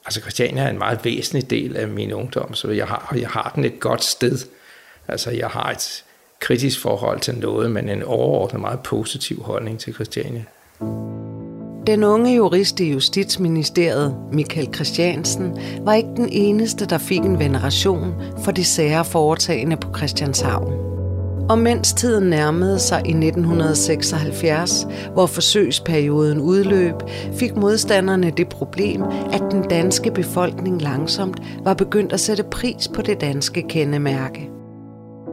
Altså 0.04 0.20
Christiania 0.20 0.62
er 0.62 0.70
en 0.70 0.78
meget 0.78 1.04
væsentlig 1.04 1.50
del 1.50 1.76
af 1.76 1.88
min 1.88 2.12
ungdom, 2.12 2.54
så 2.54 2.70
jeg 2.70 2.86
har, 2.86 3.16
jeg 3.20 3.28
har 3.28 3.52
den 3.54 3.64
et 3.64 3.80
godt 3.80 4.04
sted. 4.04 4.38
Altså 5.08 5.30
jeg 5.30 5.48
har 5.48 5.70
et 5.70 6.04
kritisk 6.40 6.80
forhold 6.80 7.20
til 7.20 7.34
noget, 7.34 7.70
men 7.70 7.88
en 7.88 8.02
overordnet 8.02 8.60
meget 8.60 8.80
positiv 8.80 9.42
holdning 9.42 9.80
til 9.80 9.94
Christiania. 9.94 10.44
Den 11.86 12.04
unge 12.04 12.34
jurist 12.34 12.80
i 12.80 12.92
Justitsministeriet, 12.92 14.16
Michael 14.32 14.74
Christiansen, 14.74 15.58
var 15.80 15.94
ikke 15.94 16.08
den 16.16 16.28
eneste, 16.32 16.86
der 16.86 16.98
fik 16.98 17.18
en 17.18 17.38
veneration 17.38 18.14
for 18.44 18.50
de 18.52 18.64
sære 18.64 19.04
foretagende 19.04 19.76
på 19.76 19.96
Christianshavn. 19.96 20.72
Og 21.48 21.58
mens 21.58 21.92
tiden 21.92 22.30
nærmede 22.30 22.78
sig 22.78 23.02
i 23.04 23.10
1976, 23.10 24.86
hvor 25.12 25.26
forsøgsperioden 25.26 26.40
udløb, 26.40 26.94
fik 27.32 27.56
modstanderne 27.56 28.30
det 28.30 28.48
problem, 28.48 29.02
at 29.32 29.42
den 29.50 29.62
danske 29.62 30.10
befolkning 30.10 30.82
langsomt 30.82 31.42
var 31.64 31.74
begyndt 31.74 32.12
at 32.12 32.20
sætte 32.20 32.42
pris 32.42 32.88
på 32.94 33.02
det 33.02 33.20
danske 33.20 33.64
kendemærke. 33.68 34.50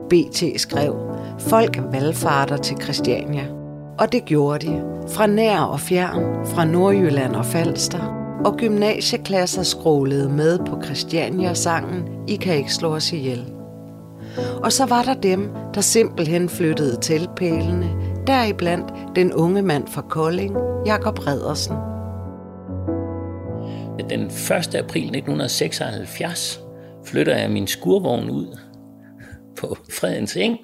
BT 0.09 0.43
skrev, 0.61 0.95
folk 1.39 1.79
valgfarter 1.91 2.57
til 2.57 2.77
Christiania. 2.81 3.62
Og 3.99 4.11
det 4.11 4.25
gjorde 4.25 4.67
de, 4.67 4.81
fra 5.09 5.27
nær 5.27 5.59
og 5.59 5.79
fjern, 5.79 6.45
fra 6.45 6.65
Nordjylland 6.65 7.35
og 7.35 7.45
Falster, 7.45 8.23
og 8.45 8.57
gymnasieklasser 8.57 9.63
skrålede 9.63 10.29
med 10.29 10.59
på 10.59 10.81
Christiania-sangen 10.85 12.09
I 12.27 12.35
kan 12.35 12.55
ikke 12.55 12.73
slå 12.73 12.95
os 12.95 13.13
ihjel. 13.13 13.53
Og 14.63 14.71
så 14.71 14.85
var 14.85 15.03
der 15.03 15.13
dem, 15.13 15.49
der 15.73 15.81
simpelthen 15.81 16.49
flyttede 16.49 16.99
til 16.99 17.29
pælene, 17.35 17.89
deriblandt 18.27 18.93
den 19.15 19.33
unge 19.33 19.61
mand 19.61 19.87
fra 19.87 20.01
Kolding, 20.01 20.57
Jakob 20.85 21.27
Redersen. 21.27 21.75
Den 24.09 24.21
1. 24.21 24.75
april 24.75 25.03
1976 25.03 26.59
flytter 27.05 27.37
jeg 27.37 27.51
min 27.51 27.67
skurvogn 27.67 28.29
ud 28.29 28.57
på 29.57 29.77
Fredens 29.99 30.35
Eng, 30.35 30.57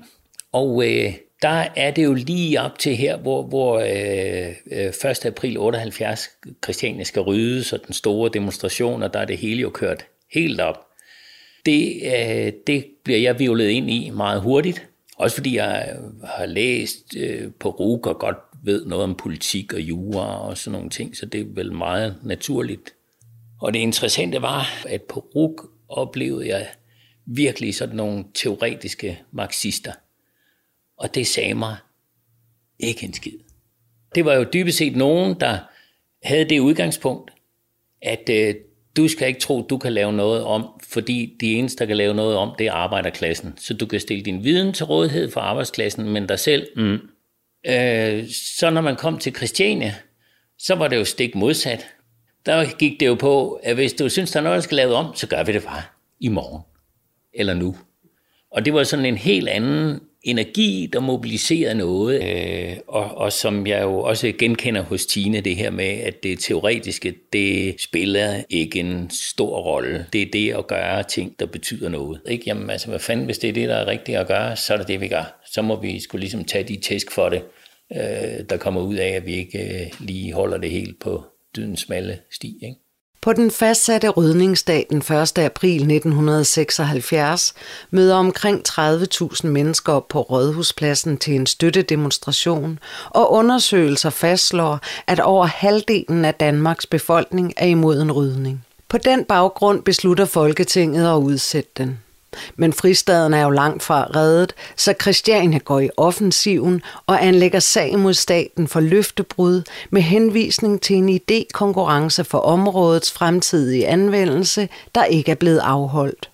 og 0.53 0.83
øh, 0.85 1.13
der 1.41 1.67
er 1.75 1.91
det 1.91 2.03
jo 2.03 2.13
lige 2.13 2.61
op 2.61 2.79
til 2.79 2.95
her, 2.95 3.17
hvor, 3.17 3.43
hvor 3.43 3.79
øh, 3.79 4.55
øh 4.71 5.11
1. 5.11 5.25
April 5.25 5.57
78 5.57 6.29
Christiania 6.63 7.03
skal 7.03 7.21
ryddes, 7.21 7.73
og 7.73 7.79
den 7.85 7.93
store 7.93 8.29
demonstration, 8.33 9.03
og 9.03 9.13
der 9.13 9.19
er 9.19 9.25
det 9.25 9.37
hele 9.37 9.61
jo 9.61 9.69
kørt 9.69 10.05
helt 10.33 10.61
op. 10.61 10.85
Det, 11.65 12.01
øh, 12.05 12.53
det 12.67 12.85
bliver 13.03 13.19
jeg 13.19 13.39
violet 13.39 13.69
ind 13.69 13.89
i 13.89 14.09
meget 14.09 14.41
hurtigt, 14.41 14.87
også 15.17 15.35
fordi 15.35 15.55
jeg 15.55 15.89
øh, 15.95 16.23
har 16.23 16.45
læst 16.45 17.15
øh, 17.17 17.51
på 17.59 17.69
RUG 17.69 18.07
og 18.07 18.19
godt 18.19 18.37
ved 18.63 18.85
noget 18.85 19.03
om 19.03 19.15
politik 19.15 19.73
og 19.73 19.81
jura 19.81 20.47
og 20.47 20.57
sådan 20.57 20.71
nogle 20.71 20.89
ting, 20.89 21.17
så 21.17 21.25
det 21.25 21.41
er 21.41 21.45
vel 21.55 21.73
meget 21.73 22.15
naturligt. 22.23 22.93
Og 23.61 23.73
det 23.73 23.79
interessante 23.79 24.41
var, 24.41 24.85
at 24.87 25.01
på 25.01 25.19
RUG 25.35 25.69
oplevede 25.89 26.47
jeg 26.47 26.67
virkelig 27.25 27.75
sådan 27.75 27.95
nogle 27.95 28.25
teoretiske 28.33 29.19
marxister– 29.31 29.91
og 30.99 31.15
det 31.15 31.27
sagde 31.27 31.53
mig 31.53 31.77
ikke 32.79 33.05
en 33.05 33.13
skid. 33.13 33.39
Det 34.15 34.25
var 34.25 34.33
jo 34.33 34.45
dybest 34.53 34.77
set 34.77 34.95
nogen, 34.95 35.39
der 35.39 35.57
havde 36.23 36.49
det 36.49 36.59
udgangspunkt, 36.59 37.31
at 38.01 38.29
øh, 38.29 38.55
du 38.97 39.07
skal 39.07 39.27
ikke 39.27 39.39
tro, 39.39 39.61
du 39.69 39.77
kan 39.77 39.93
lave 39.93 40.13
noget 40.13 40.43
om, 40.43 40.67
fordi 40.89 41.37
de 41.41 41.53
eneste, 41.53 41.79
der 41.79 41.85
kan 41.85 41.97
lave 41.97 42.13
noget 42.13 42.37
om, 42.37 42.55
det 42.57 42.67
er 42.67 42.71
arbejderklassen. 42.71 43.53
Så 43.57 43.73
du 43.73 43.85
kan 43.85 43.99
stille 43.99 44.23
din 44.23 44.43
viden 44.43 44.73
til 44.73 44.85
rådighed 44.85 45.31
for 45.31 45.41
arbejdsklassen, 45.41 46.09
men 46.09 46.27
dig 46.27 46.39
selv. 46.39 46.67
Mm. 46.75 46.97
Øh, 47.67 48.27
så 48.57 48.69
når 48.69 48.81
man 48.81 48.95
kom 48.95 49.17
til 49.17 49.35
Christiania, 49.35 49.95
så 50.57 50.75
var 50.75 50.87
det 50.87 50.97
jo 50.97 51.05
stik 51.05 51.35
modsat. 51.35 51.87
Der 52.45 52.77
gik 52.77 52.99
det 52.99 53.07
jo 53.07 53.15
på, 53.15 53.53
at 53.53 53.75
hvis 53.75 53.93
du 53.93 54.09
synes, 54.09 54.31
der 54.31 54.39
er 54.39 54.43
noget, 54.43 54.55
der 54.55 54.61
skal 54.61 54.75
laves 54.75 54.93
om, 54.93 55.15
så 55.15 55.27
gør 55.27 55.43
vi 55.43 55.51
det 55.51 55.63
bare 55.63 55.81
i 56.19 56.27
morgen. 56.27 56.61
Eller 57.33 57.53
nu. 57.53 57.75
Og 58.51 58.65
det 58.65 58.73
var 58.73 58.83
sådan 58.83 59.05
en 59.05 59.17
helt 59.17 59.49
anden 59.49 59.99
energi, 60.23 60.89
der 60.93 60.99
mobiliserer 60.99 61.73
noget, 61.73 62.23
øh, 62.23 62.77
og, 62.87 63.17
og 63.17 63.33
som 63.33 63.67
jeg 63.67 63.81
jo 63.81 63.99
også 63.99 64.33
genkender 64.39 64.81
hos 64.81 65.05
Tine, 65.05 65.41
det 65.41 65.55
her 65.55 65.71
med, 65.71 65.85
at 65.85 66.23
det 66.23 66.39
teoretiske, 66.39 67.15
det 67.33 67.81
spiller 67.81 68.43
ikke 68.49 68.79
en 68.79 69.09
stor 69.09 69.61
rolle. 69.61 70.05
Det 70.13 70.21
er 70.21 70.31
det 70.33 70.53
at 70.53 70.67
gøre 70.67 71.03
ting, 71.03 71.39
der 71.39 71.45
betyder 71.45 71.89
noget. 71.89 72.21
Ikke? 72.27 72.43
Jamen 72.47 72.69
altså, 72.69 72.87
hvad 72.89 72.99
fanden, 72.99 73.25
hvis 73.25 73.37
det 73.37 73.49
er 73.49 73.53
det, 73.53 73.69
der 73.69 73.75
er 73.75 73.87
rigtigt 73.87 74.17
at 74.17 74.27
gøre, 74.27 74.55
så 74.55 74.73
er 74.73 74.77
det 74.77 74.87
det, 74.87 75.01
vi 75.01 75.07
gør. 75.07 75.41
Så 75.51 75.61
må 75.61 75.81
vi 75.81 75.99
skulle 75.99 76.19
ligesom 76.19 76.43
tage 76.43 76.63
de 76.63 76.79
tæsk 76.79 77.11
for 77.11 77.29
det, 77.29 77.41
øh, 77.91 78.49
der 78.49 78.57
kommer 78.57 78.81
ud 78.81 78.95
af, 78.95 79.09
at 79.09 79.25
vi 79.25 79.33
ikke 79.35 79.59
øh, 79.59 79.91
lige 79.99 80.33
holder 80.33 80.57
det 80.57 80.69
helt 80.69 80.99
på 80.99 81.23
dydens 81.55 81.79
smalle 81.79 82.19
sti. 82.31 82.59
Ikke? 82.61 82.88
På 83.21 83.33
den 83.33 83.51
fastsatte 83.51 84.09
rydningsdag 84.09 84.87
den 84.89 84.97
1. 84.97 85.37
april 85.37 85.75
1976 85.75 87.53
møder 87.91 88.15
omkring 88.15 88.61
30.000 88.69 89.47
mennesker 89.47 89.93
op 89.93 90.07
på 90.07 90.21
Rådhuspladsen 90.21 91.17
til 91.17 91.35
en 91.35 91.45
støttedemonstration, 91.45 92.79
og 93.09 93.31
undersøgelser 93.31 94.09
fastslår, 94.09 94.79
at 95.07 95.19
over 95.19 95.45
halvdelen 95.45 96.25
af 96.25 96.33
Danmarks 96.33 96.85
befolkning 96.85 97.53
er 97.57 97.65
imod 97.65 98.01
en 98.01 98.11
rydning. 98.11 98.65
På 98.89 98.97
den 98.97 99.25
baggrund 99.25 99.83
beslutter 99.83 100.25
Folketinget 100.25 101.11
at 101.11 101.17
udsætte 101.17 101.71
den. 101.77 101.99
Men 102.55 102.73
fristaden 102.73 103.33
er 103.33 103.43
jo 103.43 103.49
langt 103.49 103.83
fra 103.83 104.03
reddet, 104.15 104.53
så 104.75 104.93
Christiania 105.01 105.57
går 105.57 105.79
i 105.79 105.89
offensiven 105.97 106.81
og 107.07 107.25
anlægger 107.25 107.59
sag 107.59 107.99
mod 107.99 108.13
staten 108.13 108.67
for 108.67 108.79
løftebrud 108.79 109.61
med 109.89 110.01
henvisning 110.01 110.81
til 110.81 110.95
en 110.95 111.09
idékonkurrence 111.09 112.21
for 112.21 112.37
områdets 112.37 113.11
fremtidige 113.11 113.87
anvendelse, 113.87 114.69
der 114.95 115.03
ikke 115.03 115.31
er 115.31 115.35
blevet 115.35 115.59
afholdt. 115.59 116.29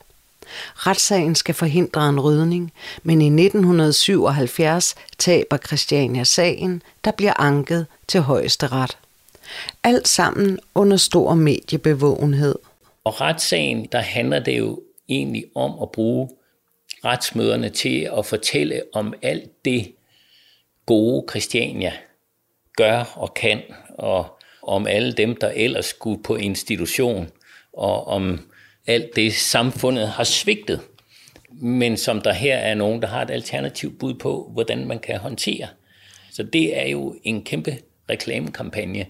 Retssagen 0.75 1.35
skal 1.35 1.55
forhindre 1.55 2.09
en 2.09 2.19
rydning, 2.19 2.73
men 3.03 3.21
i 3.21 3.25
1977 3.25 4.95
taber 5.17 5.57
Christiania 5.57 6.23
sagen, 6.23 6.81
der 7.03 7.11
bliver 7.11 7.33
anket 7.41 7.85
til 8.07 8.21
højesteret. 8.21 8.97
Alt 9.83 10.07
sammen 10.07 10.59
under 10.75 10.97
stor 10.97 11.33
mediebevågenhed. 11.33 12.55
Og 13.03 13.21
retssagen, 13.21 13.87
der 13.91 13.99
handler 13.99 14.39
det 14.39 14.57
jo 14.57 14.79
egentlig 15.09 15.45
om 15.55 15.79
at 15.81 15.91
bruge 15.91 16.29
retsmøderne 17.05 17.69
til 17.69 18.09
at 18.17 18.25
fortælle 18.25 18.81
om 18.93 19.13
alt 19.21 19.65
det 19.65 19.95
gode 20.85 21.25
Christiania 21.29 21.93
gør 22.77 23.13
og 23.15 23.33
kan, 23.33 23.61
og 23.89 24.39
om 24.63 24.87
alle 24.87 25.11
dem, 25.11 25.35
der 25.35 25.49
ellers 25.49 25.85
skulle 25.85 26.23
på 26.23 26.35
institution, 26.35 27.29
og 27.73 28.07
om 28.07 28.51
alt 28.87 29.15
det 29.15 29.33
samfundet 29.33 30.07
har 30.07 30.23
svigtet, 30.23 30.81
men 31.51 31.97
som 31.97 32.21
der 32.21 32.33
her 32.33 32.55
er 32.55 32.75
nogen, 32.75 33.01
der 33.01 33.07
har 33.07 33.21
et 33.21 33.31
alternativt 33.31 33.99
bud 33.99 34.13
på, 34.13 34.49
hvordan 34.53 34.87
man 34.87 34.99
kan 34.99 35.19
håndtere. 35.19 35.67
Så 36.31 36.43
det 36.43 36.79
er 36.79 36.87
jo 36.87 37.15
en 37.23 37.43
kæmpe 37.43 37.77
reklamekampagne, 38.09 39.05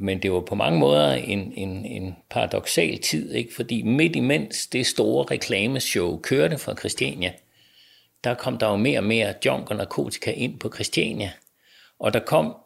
men 0.00 0.22
det 0.22 0.32
var 0.32 0.40
på 0.40 0.54
mange 0.54 0.78
måder 0.78 1.12
en, 1.12 1.52
en, 1.56 1.86
en 1.86 2.16
paradoxal 2.30 2.98
tid, 2.98 3.34
ikke? 3.34 3.54
fordi 3.54 3.82
midt 3.82 4.16
imens 4.16 4.66
det 4.66 4.86
store 4.86 5.24
reklameshow 5.30 6.20
kørte 6.20 6.58
fra 6.58 6.74
Christiania, 6.74 7.32
der 8.24 8.34
kom 8.34 8.58
der 8.58 8.68
jo 8.68 8.76
mere 8.76 8.98
og 8.98 9.04
mere 9.04 9.34
junk 9.46 9.70
og 9.70 9.76
narkotika 9.76 10.30
ind 10.30 10.58
på 10.58 10.70
Christiania. 10.74 11.32
Og 11.98 12.12
der 12.12 12.20
kom 12.20 12.56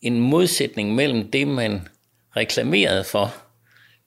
en 0.00 0.20
modsætning 0.20 0.94
mellem 0.94 1.30
det, 1.30 1.48
man 1.48 1.88
reklamerede 2.36 3.04
for, 3.04 3.34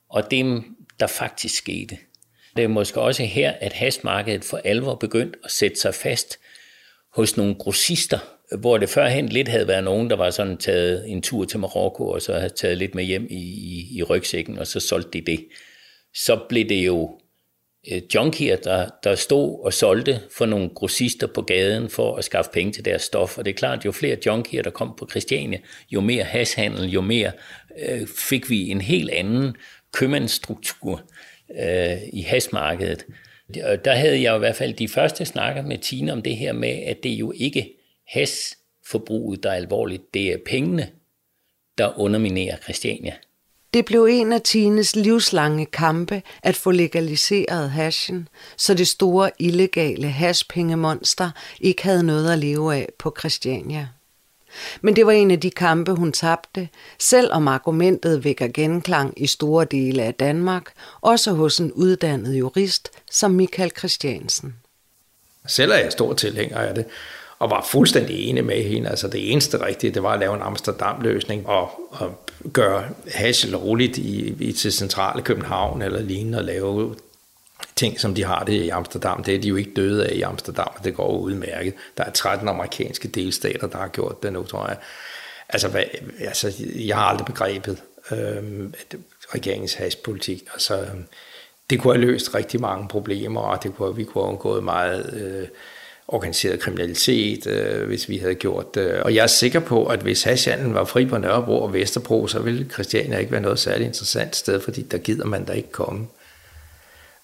og 0.10 0.32
det, 0.32 0.64
der 1.00 1.08
faktisk 1.08 1.56
skete. 1.56 1.98
Det 2.56 2.64
er 2.64 2.68
måske 2.68 3.02
også 3.02 3.24
her, 3.24 3.52
at 3.52 3.74
hasmarkedet 3.74 4.44
for 4.44 4.62
alvor 4.64 4.96
begyndte 4.96 5.40
at 5.44 5.52
sætte 5.52 5.80
sig 5.80 5.96
fast 5.96 6.40
hos 7.14 7.38
nogle 7.38 7.56
grossister, 7.56 8.20
hvor 8.60 8.78
det 8.78 8.90
førhen 8.90 9.30
lidt 9.30 9.48
havde 9.48 9.68
været 9.68 9.84
nogen, 9.84 10.10
der 10.10 10.16
var 10.16 10.30
sådan 10.30 10.58
taget 10.58 11.10
en 11.10 11.22
tur 11.22 11.46
til 11.46 11.60
Marokko, 11.60 12.08
og 12.08 12.22
så 12.22 12.34
havde 12.34 12.54
taget 12.54 12.78
lidt 12.78 12.96
med 12.96 13.04
hjem 13.04 13.28
i, 13.30 13.42
i, 13.44 13.98
i 13.98 14.04
rygsækken, 14.04 14.60
og 14.60 14.68
så 14.68 14.80
solgte 14.80 15.20
de 15.20 15.32
det. 15.32 15.48
Så 16.14 16.40
blev 16.50 16.70
det 16.70 16.86
jo 16.86 17.20
øh, 17.92 18.02
junkier, 18.16 18.56
der, 18.56 18.90
der 19.04 19.16
stod 19.16 19.66
og 19.66 19.74
solgte 19.74 20.20
for 20.38 20.46
nogle 20.46 20.70
grossister 20.70 21.28
på 21.28 21.42
gaden 21.42 21.90
for 21.90 22.16
at 22.16 22.24
skaffe 22.24 22.52
penge 22.54 22.74
til 22.74 22.86
deres 22.86 23.02
stof. 23.02 23.38
Og 23.38 23.46
det 23.46 23.52
er 23.52 23.56
klart, 23.56 23.86
jo 23.86 23.92
flere 23.92 24.18
junkier, 24.26 24.64
der 24.64 24.70
kom 24.70 24.94
på 24.98 25.08
Christiania, 25.10 25.60
jo 25.90 26.02
mere 26.02 26.24
hashandel, 26.24 26.90
jo 26.90 27.02
mere 27.02 27.32
øh, 27.88 28.08
fik 28.18 28.50
vi 28.50 28.70
en 28.70 28.82
helt 28.82 29.10
anden 29.10 29.56
købmandsstruktur 29.94 31.02
øh, 31.60 31.98
i 32.14 32.22
hasmarkedet. 32.22 33.06
Der 33.86 33.94
havde 33.94 34.22
jeg 34.22 34.36
i 34.36 34.40
hvert 34.40 34.56
fald 34.56 34.74
de 34.74 34.88
første 34.88 35.26
snakker 35.26 35.62
med 35.62 35.78
Tine 35.78 36.14
om 36.14 36.22
det 36.22 36.36
her 36.36 36.54
med, 36.54 36.70
at 36.70 37.04
det 37.04 37.10
jo 37.10 37.34
ikke 37.36 37.81
hasforbruget, 38.12 39.44
der 39.44 39.50
er 39.50 39.56
alvorligt. 39.56 40.14
Det 40.14 40.34
er 40.34 40.38
pengene, 40.46 40.90
der 41.78 42.00
underminerer 42.00 42.58
Christiania. 42.58 43.14
Det 43.74 43.86
blev 43.86 44.08
en 44.12 44.34
af 44.34 44.42
Tines 44.42 44.96
livslange 44.96 45.66
kampe 45.66 46.22
at 46.44 46.56
få 46.56 46.72
legaliseret 46.72 47.72
hashen, 47.72 48.28
så 48.58 48.74
det 48.74 48.88
store 48.88 49.32
illegale 49.40 50.08
hashpengemonster 50.08 51.32
ikke 51.60 51.84
havde 51.84 52.04
noget 52.04 52.32
at 52.32 52.40
leve 52.40 52.76
af 52.76 52.90
på 53.00 53.16
Christiania. 53.20 53.88
Men 54.82 54.96
det 54.96 55.06
var 55.06 55.12
en 55.12 55.32
af 55.32 55.40
de 55.40 55.52
kampe, 55.52 55.92
hun 55.92 56.12
tabte, 56.12 56.70
selvom 57.00 57.48
argumentet 57.48 58.24
vækker 58.24 58.48
genklang 58.48 59.22
i 59.24 59.28
store 59.28 59.66
dele 59.66 60.04
af 60.04 60.14
Danmark, 60.14 60.72
også 61.02 61.32
hos 61.32 61.60
en 61.60 61.72
uddannet 61.72 62.40
jurist 62.40 62.90
som 63.12 63.32
Michael 63.32 63.72
Christiansen. 63.78 64.56
Selv 65.48 65.72
er 65.72 65.78
jeg 65.78 65.92
stor 65.92 66.14
tilhænger 66.14 66.58
af 66.58 66.76
det, 66.76 66.86
og 67.42 67.50
var 67.50 67.68
fuldstændig 67.72 68.30
enig 68.30 68.46
med 68.46 68.64
hende. 68.64 68.90
Altså 68.90 69.08
det 69.08 69.32
eneste 69.32 69.66
rigtige, 69.66 69.92
det 69.92 70.04
var 70.04 70.14
at 70.14 70.20
lave 70.20 70.36
en 70.36 70.42
Amsterdam-løsning 70.42 71.48
og, 71.48 71.72
og 71.90 72.26
gøre 72.54 72.84
hash 73.14 73.56
roligt 73.56 73.98
i, 73.98 74.36
i 74.40 74.52
til 74.52 74.72
centrale 74.72 75.22
København 75.22 75.82
eller 75.82 76.02
lignende 76.02 76.38
og 76.38 76.44
lave 76.44 76.96
ting, 77.76 78.00
som 78.00 78.16
de 78.16 78.24
har 78.24 78.44
det 78.44 78.54
i 78.54 78.70
Amsterdam. 78.70 79.24
Det 79.24 79.36
er 79.36 79.40
de 79.40 79.48
jo 79.48 79.56
ikke 79.56 79.74
døde 79.76 80.08
af 80.08 80.16
i 80.16 80.22
Amsterdam, 80.22 80.72
og 80.78 80.84
det 80.84 80.96
går 80.96 81.18
udmærket. 81.18 81.74
Der 81.98 82.04
er 82.04 82.12
13 82.12 82.48
amerikanske 82.48 83.08
delstater, 83.08 83.68
der 83.68 83.78
har 83.78 83.88
gjort 83.88 84.24
det 84.24 84.34
nu, 84.34 84.44
tror 84.44 84.68
jeg. 84.68 84.78
Altså, 85.50 85.68
hvad, 85.68 85.84
altså 86.20 86.54
jeg 86.76 86.96
har 86.96 87.04
aldrig 87.04 87.26
begrebet 87.26 87.84
øh, 88.12 88.70
regeringens 89.36 89.74
hashpolitik. 89.74 90.44
Altså, 90.54 90.86
det 91.70 91.80
kunne 91.80 91.94
have 91.94 92.06
løst 92.06 92.36
rigtig 92.36 92.62
mange 92.62 92.88
problemer, 92.88 93.42
og 93.42 93.64
det 93.64 93.76
kunne, 93.76 93.96
vi 93.96 94.04
kunne 94.04 94.24
have 94.24 94.32
undgået 94.32 94.64
meget 94.64 95.14
øh, 95.14 95.48
organiseret 96.12 96.60
kriminalitet, 96.60 97.48
øh, 97.48 97.88
hvis 97.88 98.10
vi 98.10 98.18
havde 98.18 98.36
gjort 98.36 98.76
det. 98.76 98.94
Og 98.94 99.16
jeg 99.16 99.24
er 99.24 99.28
sikker 99.28 99.60
på, 99.60 99.86
at 99.86 100.00
hvis 100.00 100.24
hashhandlen 100.24 100.74
var 100.74 100.84
fri 100.84 101.06
på 101.06 101.18
Nørrebro 101.18 101.62
og 101.62 101.74
Vesterbro, 101.74 102.28
så 102.28 102.40
ville 102.40 102.70
Christiania 102.74 103.18
ikke 103.18 103.32
være 103.32 103.42
noget 103.42 103.60
særligt 103.60 103.88
interessant 103.88 104.36
sted, 104.36 104.62
fordi 104.62 104.82
der 104.82 104.98
gider 104.98 105.26
man 105.26 105.46
da 105.46 105.54
ikke 105.54 105.72
komme. 105.72 106.08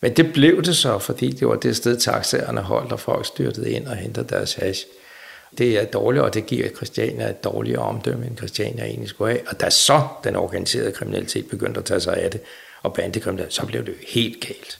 Men 0.01 0.13
det 0.13 0.34
blev 0.34 0.63
det 0.63 0.77
så, 0.77 1.00
fordi 1.00 1.32
det 1.32 1.48
var 1.48 1.56
det 1.56 1.75
sted, 1.75 1.98
taxaerne 1.98 2.62
holdt, 2.62 2.91
og 2.91 3.00
folk 3.00 3.25
styrtede 3.25 3.72
ind 3.72 3.88
og 3.88 3.96
hentede 3.96 4.27
deres 4.29 4.53
hash. 4.53 4.86
Det 5.58 5.82
er 5.82 5.86
dårligt, 5.86 6.24
og 6.24 6.34
det 6.34 6.46
giver 6.46 6.70
Christiania 6.70 7.29
et 7.29 7.44
dårligere 7.44 7.82
omdømme, 7.82 8.25
end 8.25 8.38
Christiania 8.38 8.86
egentlig 8.86 9.10
skulle 9.10 9.32
have. 9.32 9.41
Og 9.48 9.62
da 9.62 9.70
så 9.70 10.08
den 10.24 10.36
organiserede 10.36 10.91
kriminalitet 10.91 11.50
begyndte 11.50 11.79
at 11.79 11.86
tage 11.86 12.00
sig 12.00 12.17
af 12.17 12.32
det, 12.32 12.41
og 12.84 12.94
bandekriminalitet, 12.94 13.53
så 13.53 13.65
blev 13.65 13.86
det 13.86 13.91
jo 13.91 13.98
helt 14.08 14.41
galt. 14.41 14.79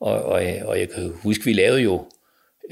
Og, 0.00 0.22
og, 0.22 0.42
og 0.64 0.78
jeg 0.80 0.88
kan 0.90 1.12
huske, 1.22 1.44
vi 1.44 1.52
lavede 1.52 1.80
jo 1.80 2.04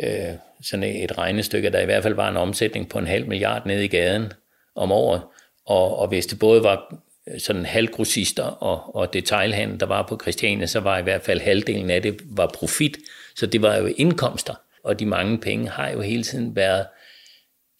øh, 0.03 0.35
sådan 0.63 0.83
et 0.83 1.19
regnestykke, 1.19 1.71
der 1.71 1.81
i 1.81 1.85
hvert 1.85 2.03
fald 2.03 2.15
var 2.15 2.29
en 2.29 2.37
omsætning 2.37 2.89
på 2.89 2.99
en 2.99 3.07
halv 3.07 3.29
milliard 3.29 3.67
nede 3.67 3.85
i 3.85 3.89
gaden 3.89 4.33
om 4.75 4.93
året. 4.93 5.23
Og, 5.67 5.99
og 5.99 6.09
hvis 6.09 6.27
det 6.27 6.39
både 6.39 6.63
var 6.63 6.95
øh, 7.29 7.41
sådan 7.41 7.65
halvgrossister 7.65 8.43
og, 8.43 8.97
og 8.97 9.13
detailhandel, 9.13 9.81
der 9.81 9.87
var 9.87 10.07
på 10.09 10.19
Christiania, 10.23 10.67
så 10.67 10.81
var 10.81 10.99
i 10.99 11.03
hvert 11.03 11.23
fald 11.23 11.41
halvdelen 11.41 11.91
af 11.91 12.03
det 12.03 12.21
var 12.25 12.51
profit. 12.55 12.99
Så 13.37 13.47
det 13.47 13.63
var 13.63 13.77
jo 13.77 13.87
indkomster, 13.97 14.55
og 14.85 15.01
de 15.01 15.07
mange 15.07 15.39
penge 15.39 15.69
har 15.69 15.91
jo 15.91 16.01
hele 16.01 16.23
tiden 16.23 16.57
været 16.57 16.87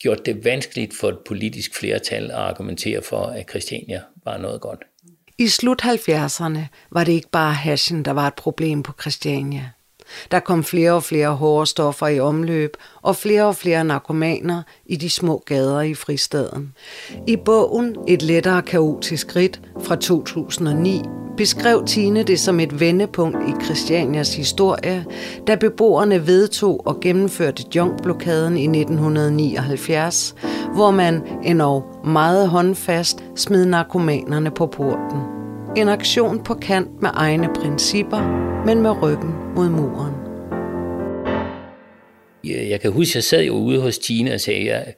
gjort 0.01 0.27
det 0.27 0.45
vanskeligt 0.45 0.95
for 1.01 1.09
et 1.09 1.19
politisk 1.27 1.75
flertal 1.75 2.25
at 2.25 2.37
argumentere 2.37 3.03
for, 3.03 3.27
at 3.27 3.51
Christiania 3.51 4.03
var 4.25 4.39
noget 4.39 4.61
godt. 4.61 4.85
I 5.39 5.49
slut 5.49 5.83
70'erne 5.83 6.59
var 6.91 7.05
det 7.05 7.13
ikke 7.13 7.31
bare 7.31 7.55
hashen, 7.55 8.05
der 8.05 8.11
var 8.11 8.27
et 8.27 8.35
problem 8.35 8.83
på 8.83 8.93
Christiania. 9.01 9.71
Der 10.31 10.41
kom 10.41 10.65
flere 10.65 10.93
og 10.93 11.03
flere 11.03 11.35
hårde 11.35 11.67
stoffer 11.67 12.07
i 12.07 12.21
omløb, 12.21 12.77
og 13.03 13.17
flere 13.17 13.45
og 13.47 13.57
flere 13.57 13.85
narkomaner 13.85 14.63
i 14.87 14.97
de 14.97 15.11
små 15.11 15.43
gader 15.47 15.81
i 15.81 15.95
fristaden. 15.95 16.75
I 17.27 17.37
bogen 17.37 17.97
Et 18.09 18.23
lettere 18.23 18.63
kaotisk 18.63 19.37
ridt 19.37 19.61
fra 19.81 19.97
2009 19.97 21.03
beskrev 21.37 21.85
Tine 21.85 22.23
det 22.23 22.41
som 22.41 22.61
et 22.61 22.81
vendepunkt 22.81 23.37
i 23.49 23.65
Christianias 23.65 24.35
historie, 24.35 25.05
da 25.47 25.55
beboerne 25.55 26.27
vedtog 26.27 26.87
og 26.87 27.01
gennemførte 27.01 27.65
junkblokaden 27.77 28.57
i 28.57 28.65
1979, 28.65 30.35
hvor 30.75 30.91
man 30.91 31.23
endnu 31.45 31.85
meget 32.05 32.49
håndfast 32.49 33.25
smed 33.37 33.65
narkomanerne 33.65 34.51
på 34.51 34.67
porten. 34.67 35.46
En 35.77 35.89
aktion 35.89 36.45
på 36.45 36.55
kant 36.55 37.03
med 37.03 37.11
egne 37.15 37.49
principper, 37.55 38.21
men 38.67 38.83
med 38.83 39.03
ryggen 39.03 39.31
mod 39.57 39.69
muren. 39.69 40.15
Jeg 42.45 42.81
kan 42.81 42.93
huske, 42.93 43.11
at 43.11 43.15
jeg 43.15 43.25
sad 43.25 43.45
jo 43.45 43.53
ude 43.53 43.81
hos 43.81 43.99
Tina 43.99 44.35
og 44.35 44.41
sagde, 44.41 44.73
at 44.73 44.95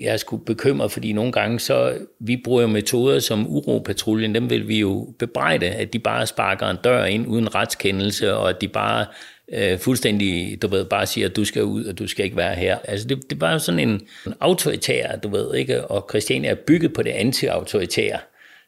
jeg 0.00 0.12
er 0.12 0.16
sgu 0.16 0.36
bekymret, 0.36 0.92
fordi 0.92 1.12
nogle 1.12 1.32
gange 1.32 1.60
så, 1.60 1.94
vi 2.20 2.40
bruger 2.44 2.66
metoder 2.66 3.18
som 3.18 3.46
uropatruljen, 3.48 4.34
dem 4.34 4.50
vil 4.50 4.68
vi 4.68 4.78
jo 4.78 5.14
bebrejde, 5.18 5.66
at 5.66 5.92
de 5.92 5.98
bare 5.98 6.26
sparker 6.26 6.66
en 6.66 6.76
dør 6.84 7.04
ind 7.04 7.26
uden 7.26 7.54
retskendelse, 7.54 8.34
og 8.34 8.50
at 8.50 8.60
de 8.60 8.68
bare 8.68 9.06
øh, 9.52 9.78
fuldstændig, 9.78 10.62
du 10.62 10.68
ved, 10.68 10.84
bare 10.84 11.06
siger, 11.06 11.28
at 11.28 11.36
du 11.36 11.44
skal 11.44 11.64
ud, 11.64 11.84
og 11.84 11.98
du 11.98 12.06
skal 12.06 12.24
ikke 12.24 12.36
være 12.36 12.54
her. 12.54 12.78
Altså 12.84 13.08
det, 13.08 13.30
det 13.30 13.40
var 13.40 13.58
sådan 13.58 13.88
en, 13.88 14.00
en 14.26 14.34
autoritær, 14.40 15.16
du 15.16 15.28
ved, 15.28 15.54
ikke? 15.54 15.86
Og 15.86 16.06
Christiania 16.10 16.50
er 16.50 16.56
bygget 16.66 16.92
på 16.92 17.02
det 17.02 17.10
anti-autoritære. 17.10 18.18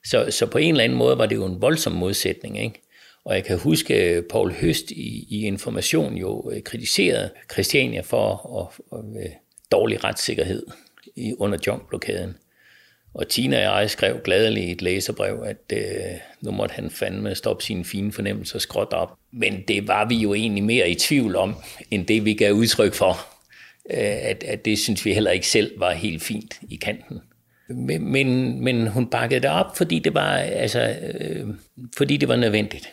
Så, 0.05 0.31
så 0.31 0.47
på 0.47 0.59
en 0.59 0.71
eller 0.71 0.85
anden 0.85 0.99
måde 0.99 1.19
var 1.19 1.27
det 1.27 1.37
jo 1.37 1.47
en 1.47 1.63
voldsom 1.63 1.93
modsætning, 1.93 2.63
ikke? 2.63 2.81
Og 3.25 3.35
jeg 3.35 3.45
kan 3.45 3.59
huske, 3.59 4.11
øh, 4.11 4.17
at 4.17 4.25
Paul 4.31 4.53
Høst 4.53 4.91
i, 4.91 5.27
i 5.31 5.47
Information 5.47 6.15
jo 6.15 6.51
øh, 6.55 6.63
kritiserede 6.63 7.31
Christiania 7.53 8.01
for 8.01 8.61
at, 8.61 8.99
at, 8.99 9.23
at 9.25 9.31
dårlig 9.73 10.05
retssikkerhed 10.05 10.67
i, 11.17 11.35
under 11.39 11.59
junkblokaden. 11.67 12.37
Og 13.15 13.29
Tina 13.29 13.69
og 13.69 13.81
jeg 13.81 13.91
skrev 13.91 14.21
gladeligt 14.25 14.67
i 14.67 14.73
et 14.73 14.83
læserbrev, 14.83 15.43
at 15.47 15.79
øh, 15.79 16.19
nu 16.41 16.51
måtte 16.51 16.73
han 16.73 16.91
fandme 16.91 17.35
stoppe 17.35 17.65
sine 17.65 17.85
fine 17.85 18.13
fornemmelser 18.13 18.59
skråt 18.59 18.93
op. 18.93 19.19
Men 19.33 19.63
det 19.69 19.89
var 19.89 20.09
vi 20.09 20.15
jo 20.15 20.35
egentlig 20.35 20.65
mere 20.65 20.91
i 20.91 20.95
tvivl 20.95 21.37
om, 21.37 21.55
end 21.91 22.07
det 22.07 22.25
vi 22.25 22.35
gav 22.35 22.53
udtryk 22.53 22.95
for. 22.95 23.27
Øh, 23.91 24.29
at, 24.31 24.45
at 24.45 24.65
det 24.65 24.79
synes 24.79 25.05
vi 25.05 25.15
heller 25.15 25.31
ikke 25.31 25.47
selv 25.47 25.81
var 25.81 25.93
helt 25.93 26.23
fint 26.23 26.61
i 26.71 26.77
kanten. 26.77 27.21
Men, 27.69 28.13
men, 28.13 28.61
men 28.65 28.87
hun 28.87 29.07
bakkede 29.07 29.41
det 29.41 29.51
op, 29.51 29.77
fordi 29.77 29.99
det 29.99 30.15
var, 30.15 30.31
altså, 30.37 30.97
øh, 31.21 31.47
fordi 31.97 32.17
det 32.17 32.29
var 32.29 32.37
nødvendigt. 32.37 32.89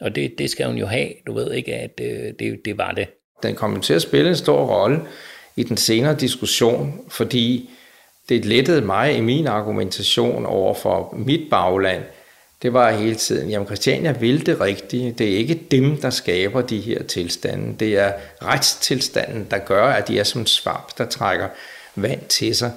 Og 0.00 0.14
det, 0.14 0.38
det 0.38 0.50
skal 0.50 0.66
hun 0.66 0.76
jo 0.76 0.86
have, 0.86 1.08
du 1.26 1.32
ved 1.32 1.52
ikke, 1.52 1.74
at 1.74 2.00
øh, 2.00 2.32
det, 2.38 2.60
det 2.64 2.78
var 2.78 2.92
det. 2.92 3.08
Den 3.42 3.54
kom 3.54 3.80
til 3.80 3.94
at 3.94 4.02
spille 4.02 4.28
en 4.28 4.36
stor 4.36 4.64
rolle 4.66 5.00
i 5.56 5.62
den 5.62 5.76
senere 5.76 6.14
diskussion, 6.14 7.00
fordi 7.08 7.70
det 8.28 8.44
lettede 8.44 8.80
mig 8.80 9.16
i 9.16 9.20
min 9.20 9.46
argumentation 9.46 10.46
over 10.46 10.74
for 10.74 11.14
mit 11.16 11.50
bagland, 11.50 12.02
det 12.62 12.72
var 12.72 12.90
hele 12.90 13.14
tiden, 13.14 13.50
jamen 13.50 13.66
Christiania 13.66 14.12
vil 14.12 14.46
det 14.46 14.60
rigtige. 14.60 15.12
Det 15.12 15.32
er 15.32 15.36
ikke 15.36 15.54
dem, 15.70 15.96
der 15.96 16.10
skaber 16.10 16.62
de 16.62 16.80
her 16.80 17.02
tilstande. 17.02 17.76
Det 17.80 17.98
er 17.98 18.12
retstilstanden, 18.42 19.46
der 19.50 19.58
gør, 19.58 19.86
at 19.86 20.08
de 20.08 20.18
er 20.18 20.24
som 20.24 20.46
svamp, 20.46 20.98
der 20.98 21.04
trækker 21.04 21.48
vand 21.96 22.20
til 22.28 22.56
sig. 22.56 22.72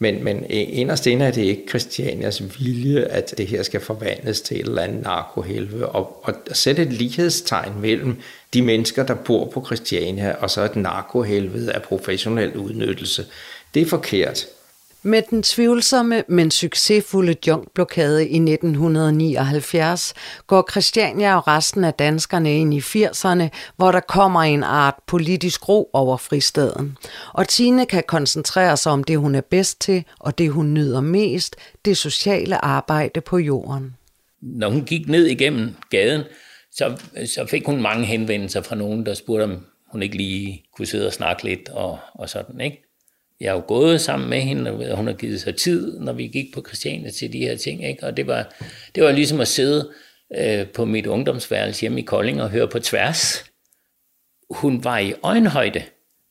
Men, 0.00 0.24
men 0.24 0.44
inderst 0.50 1.06
inde 1.06 1.24
er 1.24 1.30
det 1.30 1.42
ikke 1.42 1.64
Christianias 1.68 2.42
vilje, 2.60 3.00
at 3.00 3.34
det 3.38 3.46
her 3.46 3.62
skal 3.62 3.80
forvandles 3.80 4.40
til 4.40 4.60
et 4.60 4.66
eller 4.66 4.82
andet 4.82 5.02
narkohelvede. 5.02 5.88
Og, 5.88 6.20
og 6.24 6.34
sætte 6.52 6.82
et 6.82 6.92
lighedstegn 6.92 7.80
mellem 7.80 8.16
de 8.54 8.62
mennesker, 8.62 9.06
der 9.06 9.14
bor 9.14 9.50
på 9.50 9.64
Christiania, 9.66 10.34
og 10.40 10.50
så 10.50 10.64
et 10.64 10.76
narkohelvede 10.76 11.72
af 11.72 11.82
professionel 11.82 12.56
udnyttelse, 12.56 13.26
det 13.74 13.82
er 13.82 13.86
forkert. 13.86 14.46
Med 15.02 15.22
den 15.30 15.42
tvivlsomme, 15.42 16.24
men 16.28 16.50
succesfulde 16.50 17.36
junkblokade 17.46 18.28
i 18.28 18.36
1979 18.36 20.14
går 20.46 20.68
Christiania 20.70 21.36
og 21.36 21.48
resten 21.48 21.84
af 21.84 21.94
danskerne 21.94 22.58
ind 22.60 22.74
i 22.74 22.78
80'erne, 22.78 23.48
hvor 23.76 23.92
der 23.92 24.00
kommer 24.00 24.42
en 24.42 24.62
art 24.62 24.94
politisk 25.06 25.68
ro 25.68 25.90
over 25.92 26.16
fristaden. 26.16 26.96
Og 27.32 27.48
Tine 27.48 27.86
kan 27.86 28.02
koncentrere 28.06 28.76
sig 28.76 28.92
om 28.92 29.04
det, 29.04 29.18
hun 29.18 29.34
er 29.34 29.40
bedst 29.40 29.80
til, 29.80 30.04
og 30.18 30.38
det, 30.38 30.50
hun 30.50 30.74
nyder 30.74 31.00
mest, 31.00 31.56
det 31.84 31.96
sociale 31.96 32.64
arbejde 32.64 33.20
på 33.20 33.38
jorden. 33.38 33.96
Når 34.40 34.70
hun 34.70 34.84
gik 34.84 35.08
ned 35.08 35.26
igennem 35.26 35.74
gaden, 35.90 36.22
så, 36.72 36.96
så 37.26 37.46
fik 37.46 37.66
hun 37.66 37.82
mange 37.82 38.04
henvendelser 38.04 38.62
fra 38.62 38.76
nogen, 38.76 39.06
der 39.06 39.14
spurgte, 39.14 39.44
om 39.44 39.66
hun 39.86 40.02
ikke 40.02 40.16
lige 40.16 40.64
kunne 40.76 40.86
sidde 40.86 41.06
og 41.06 41.12
snakke 41.12 41.44
lidt 41.44 41.68
og, 41.68 41.98
og 42.14 42.28
sådan, 42.28 42.60
ikke? 42.60 42.87
Jeg 43.40 43.50
har 43.50 43.56
jo 43.56 43.64
gået 43.68 44.00
sammen 44.00 44.30
med 44.30 44.40
hende, 44.40 44.70
og 44.70 44.96
hun 44.96 45.06
har 45.06 45.14
givet 45.14 45.40
sig 45.40 45.56
tid, 45.56 45.98
når 46.00 46.12
vi 46.12 46.26
gik 46.26 46.54
på 46.54 46.62
Christiania 46.66 47.10
til 47.10 47.32
de 47.32 47.38
her 47.38 47.56
ting. 47.56 47.88
Ikke? 47.88 48.04
Og 48.04 48.16
det 48.16 48.26
var, 48.26 48.54
det 48.94 49.02
var 49.02 49.12
ligesom 49.12 49.40
at 49.40 49.48
sidde 49.48 49.90
øh, 50.36 50.66
på 50.66 50.84
mit 50.84 51.06
ungdomsværelse 51.06 51.80
hjemme 51.80 52.00
i 52.00 52.04
Kolding 52.04 52.42
og 52.42 52.50
høre 52.50 52.68
på 52.68 52.78
tværs. 52.78 53.44
Hun 54.50 54.84
var 54.84 54.98
i 54.98 55.14
øjenhøjde 55.22 55.82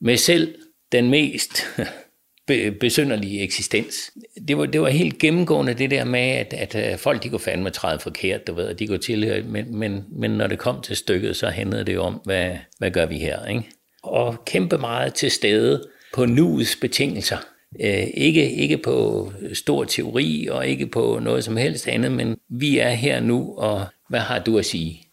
med 0.02 0.18
selv 0.18 0.56
den 0.92 1.10
mest 1.10 1.66
besynderlige 2.80 3.42
eksistens. 3.42 4.12
Det 4.48 4.58
var, 4.58 4.66
det 4.66 4.82
var 4.82 4.90
helt 4.90 5.18
gennemgående 5.18 5.74
det 5.74 5.92
der 5.92 6.04
med, 6.06 6.20
at, 6.20 6.54
at 6.54 6.76
øh, 6.76 6.98
folk 6.98 7.24
de 7.24 7.30
kunne 7.30 7.40
fandme 7.40 7.70
træde 7.70 8.00
forkert, 8.00 8.48
du 8.48 8.54
ved, 8.54 8.66
og 8.66 8.80
de 8.80 8.88
kunne 8.88 8.98
tilhøre, 8.98 9.42
men, 9.42 9.78
men, 9.78 10.06
men 10.10 10.32
når 10.32 10.48
det 10.48 10.60
kom 10.60 10.82
til 10.82 10.96
stykket, 10.96 11.36
så 11.36 11.48
handlede 11.48 11.84
det 11.84 12.00
om, 12.00 12.22
hvad, 12.24 12.52
hvad 12.78 12.92
gør 12.92 13.06
vi 13.06 13.18
her? 13.18 13.46
Ikke? 13.46 13.64
Og 14.04 14.46
kæmpe 14.46 14.78
meget 14.78 15.14
til 15.14 15.32
stede, 15.32 15.84
på 16.14 16.26
nuets 16.26 16.76
betingelser. 16.76 17.38
Øh, 17.82 18.08
ikke, 18.14 18.52
ikke 18.52 18.78
på 18.78 19.32
stor 19.54 19.84
teori 19.84 20.48
og 20.52 20.68
ikke 20.68 20.88
på 20.88 21.20
noget 21.20 21.44
som 21.44 21.58
helst 21.58 21.88
andet, 21.88 22.12
men 22.12 22.38
vi 22.50 22.78
er 22.78 22.90
her 22.90 23.20
nu, 23.20 23.58
og 23.58 23.86
hvad 24.10 24.20
har 24.20 24.40
du 24.40 24.58
at 24.58 24.66
sige? 24.66 25.04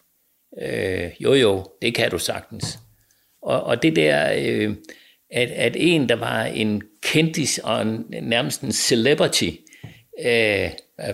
Øh, 0.61 1.11
jo 1.19 1.33
jo, 1.33 1.65
det 1.81 1.95
kan 1.95 2.11
du 2.11 2.17
sagtens. 2.17 2.79
Og, 3.41 3.63
og 3.63 3.83
det 3.83 3.95
der, 3.95 4.33
øh, 4.37 4.75
at, 5.31 5.51
at 5.51 5.75
en, 5.79 6.09
der 6.09 6.15
var 6.15 6.43
en 6.43 6.83
kendis 7.03 7.57
og 7.57 7.81
en, 7.81 8.05
nærmest 8.21 8.61
en 8.61 8.71
celebrity, 8.71 9.49
øh, 10.25 10.69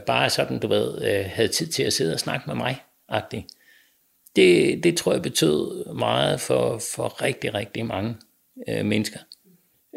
bare 0.06 0.30
sådan, 0.30 0.60
du 0.60 0.68
ved, 0.68 1.02
øh, 1.06 1.26
havde 1.34 1.48
tid 1.48 1.68
til 1.68 1.84
at 1.84 1.94
sidde 1.94 2.14
og 2.14 2.20
snakke 2.20 2.44
med 2.48 2.56
mig, 2.56 2.76
agtigt. 3.10 3.46
Det, 4.36 4.84
det 4.84 4.98
tror 4.98 5.14
jeg 5.14 5.22
betød 5.22 5.94
meget 5.94 6.42
for, 6.42 6.82
for 6.96 7.22
rigtig, 7.22 7.54
rigtig 7.54 7.86
mange 7.86 8.16
øh, 8.70 8.86
mennesker. 8.86 9.20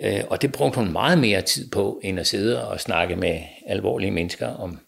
Øh, 0.03 0.21
og 0.29 0.43
det 0.43 0.53
brugte 0.53 0.79
hun 0.79 0.93
meget 0.93 1.19
mere 1.19 1.43
tid 1.43 1.71
på, 1.71 2.01
end 2.05 2.21
at 2.21 2.27
sidde 2.27 2.69
og 2.69 2.81
snakke 2.81 3.17
med 3.17 3.41
alvorlige 3.67 4.11
mennesker 4.11 4.47
om. 4.47 4.79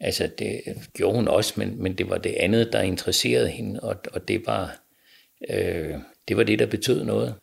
Altså 0.00 0.30
det 0.38 0.60
gjorde 0.94 1.16
hun 1.16 1.28
også, 1.28 1.52
men, 1.56 1.82
men 1.82 1.98
det 1.98 2.10
var 2.10 2.18
det 2.18 2.30
andet, 2.30 2.72
der 2.72 2.80
interesserede 2.80 3.48
hende, 3.48 3.80
og, 3.80 3.96
og 4.12 4.28
det 4.28 4.46
var 4.46 4.78
Øh, 5.50 5.94
det 6.28 6.36
var 6.36 6.42
det, 6.42 6.58
der 6.58 6.66
betød 6.66 7.04
noget. 7.04 7.34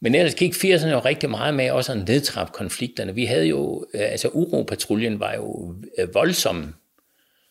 Men 0.00 0.14
ellers 0.14 0.34
gik 0.34 0.54
80'erne 0.54 0.88
jo 0.88 0.98
rigtig 0.98 1.30
meget 1.30 1.54
med 1.54 1.70
også 1.70 1.92
at 1.92 2.08
nedtrappe 2.08 2.52
konflikterne. 2.52 3.14
Vi 3.14 3.24
havde 3.24 3.46
jo, 3.46 3.86
øh, 3.94 4.00
altså 4.00 4.28
Uropatruljen 4.28 5.20
var 5.20 5.34
jo 5.34 5.74
øh, 5.98 6.14
voldsom. 6.14 6.74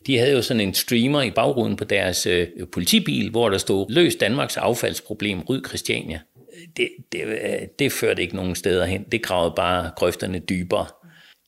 De 0.06 0.18
havde 0.18 0.32
jo 0.32 0.42
sådan 0.42 0.60
en 0.60 0.74
streamer 0.74 1.22
i 1.22 1.30
bagruden 1.30 1.76
på 1.76 1.84
deres 1.84 2.26
øh, 2.26 2.48
politibil, 2.72 3.30
hvor 3.30 3.48
der 3.48 3.58
stod, 3.58 3.90
løs 3.90 4.16
Danmarks 4.16 4.56
affaldsproblem, 4.56 5.40
ryd 5.40 5.64
Christiania. 5.66 6.20
Det, 6.76 6.88
det, 7.12 7.20
det 7.78 7.92
førte 7.92 8.22
ikke 8.22 8.36
nogen 8.36 8.54
steder 8.54 8.84
hen. 8.84 9.04
Det 9.12 9.22
gravede 9.22 9.52
bare 9.56 9.90
grøfterne 9.96 10.38
dybere. 10.38 10.86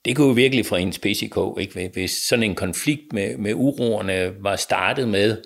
Det 0.05 0.17
kunne 0.17 0.27
jo 0.27 0.33
virkelig 0.33 0.67
få 0.67 0.77
en 0.77 0.93
spids 0.93 1.23
ikke? 1.23 1.91
hvis 1.93 2.11
sådan 2.11 2.43
en 2.43 2.55
konflikt 2.55 3.13
med, 3.13 3.37
med 3.37 3.55
uroerne 3.55 4.33
var 4.41 4.57
startet 4.57 5.09
med, 5.09 5.37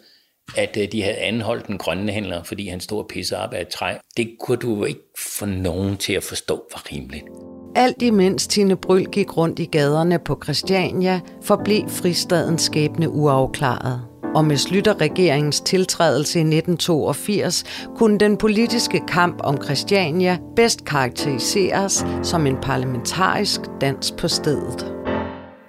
at 0.57 0.77
øh, 0.81 0.93
de 0.93 1.03
havde 1.03 1.17
anholdt 1.17 1.67
den 1.67 1.79
grønne 1.79 2.13
handler, 2.13 2.43
fordi 2.43 2.69
han 2.69 2.81
stod 2.81 2.99
og 2.99 3.09
pissede 3.09 3.41
op 3.41 3.53
af 3.53 3.61
et 3.61 3.69
træ. 3.69 3.95
Det 4.17 4.37
kunne 4.41 4.57
du 4.57 4.85
ikke 4.85 5.01
få 5.39 5.47
nogen 5.47 5.97
til 5.97 6.13
at 6.13 6.23
forstå 6.23 6.55
var 6.73 6.93
rimeligt. 6.93 7.25
Alt 7.77 8.03
imens 8.03 8.47
Tine 8.47 8.77
Bryl 8.77 9.05
gik 9.05 9.37
rundt 9.37 9.59
i 9.59 9.65
gaderne 9.65 10.19
på 10.19 10.41
Christiania, 10.45 11.21
forblev 11.43 11.89
fristadens 11.89 12.63
skæbne 12.63 13.09
uafklaret. 13.09 14.08
Og 14.35 14.45
med 14.45 14.57
Slytter-regeringens 14.57 15.61
tiltrædelse 15.61 16.39
i 16.39 16.43
1982 16.43 17.65
kunne 17.97 18.19
den 18.19 18.37
politiske 18.37 19.01
kamp 19.09 19.41
om 19.45 19.63
Christiania 19.65 20.39
bedst 20.57 20.85
karakteriseres 20.85 22.07
som 22.23 22.47
en 22.47 22.57
parlamentarisk 22.63 23.61
dans 23.81 24.15
på 24.19 24.29
stedet. 24.29 24.95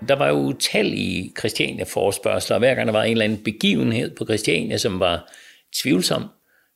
Der 0.07 0.15
var 0.15 0.27
jo 0.27 0.35
utallige 0.35 1.31
Christiania-forspørgseler, 1.39 2.55
og 2.55 2.59
hver 2.59 2.75
gang 2.75 2.87
der 2.87 2.93
var 2.93 3.03
en 3.03 3.11
eller 3.11 3.25
anden 3.25 3.43
begivenhed 3.43 4.15
på 4.15 4.25
Christiania, 4.25 4.77
som 4.77 4.99
var 4.99 5.31
tvivlsom, 5.81 6.23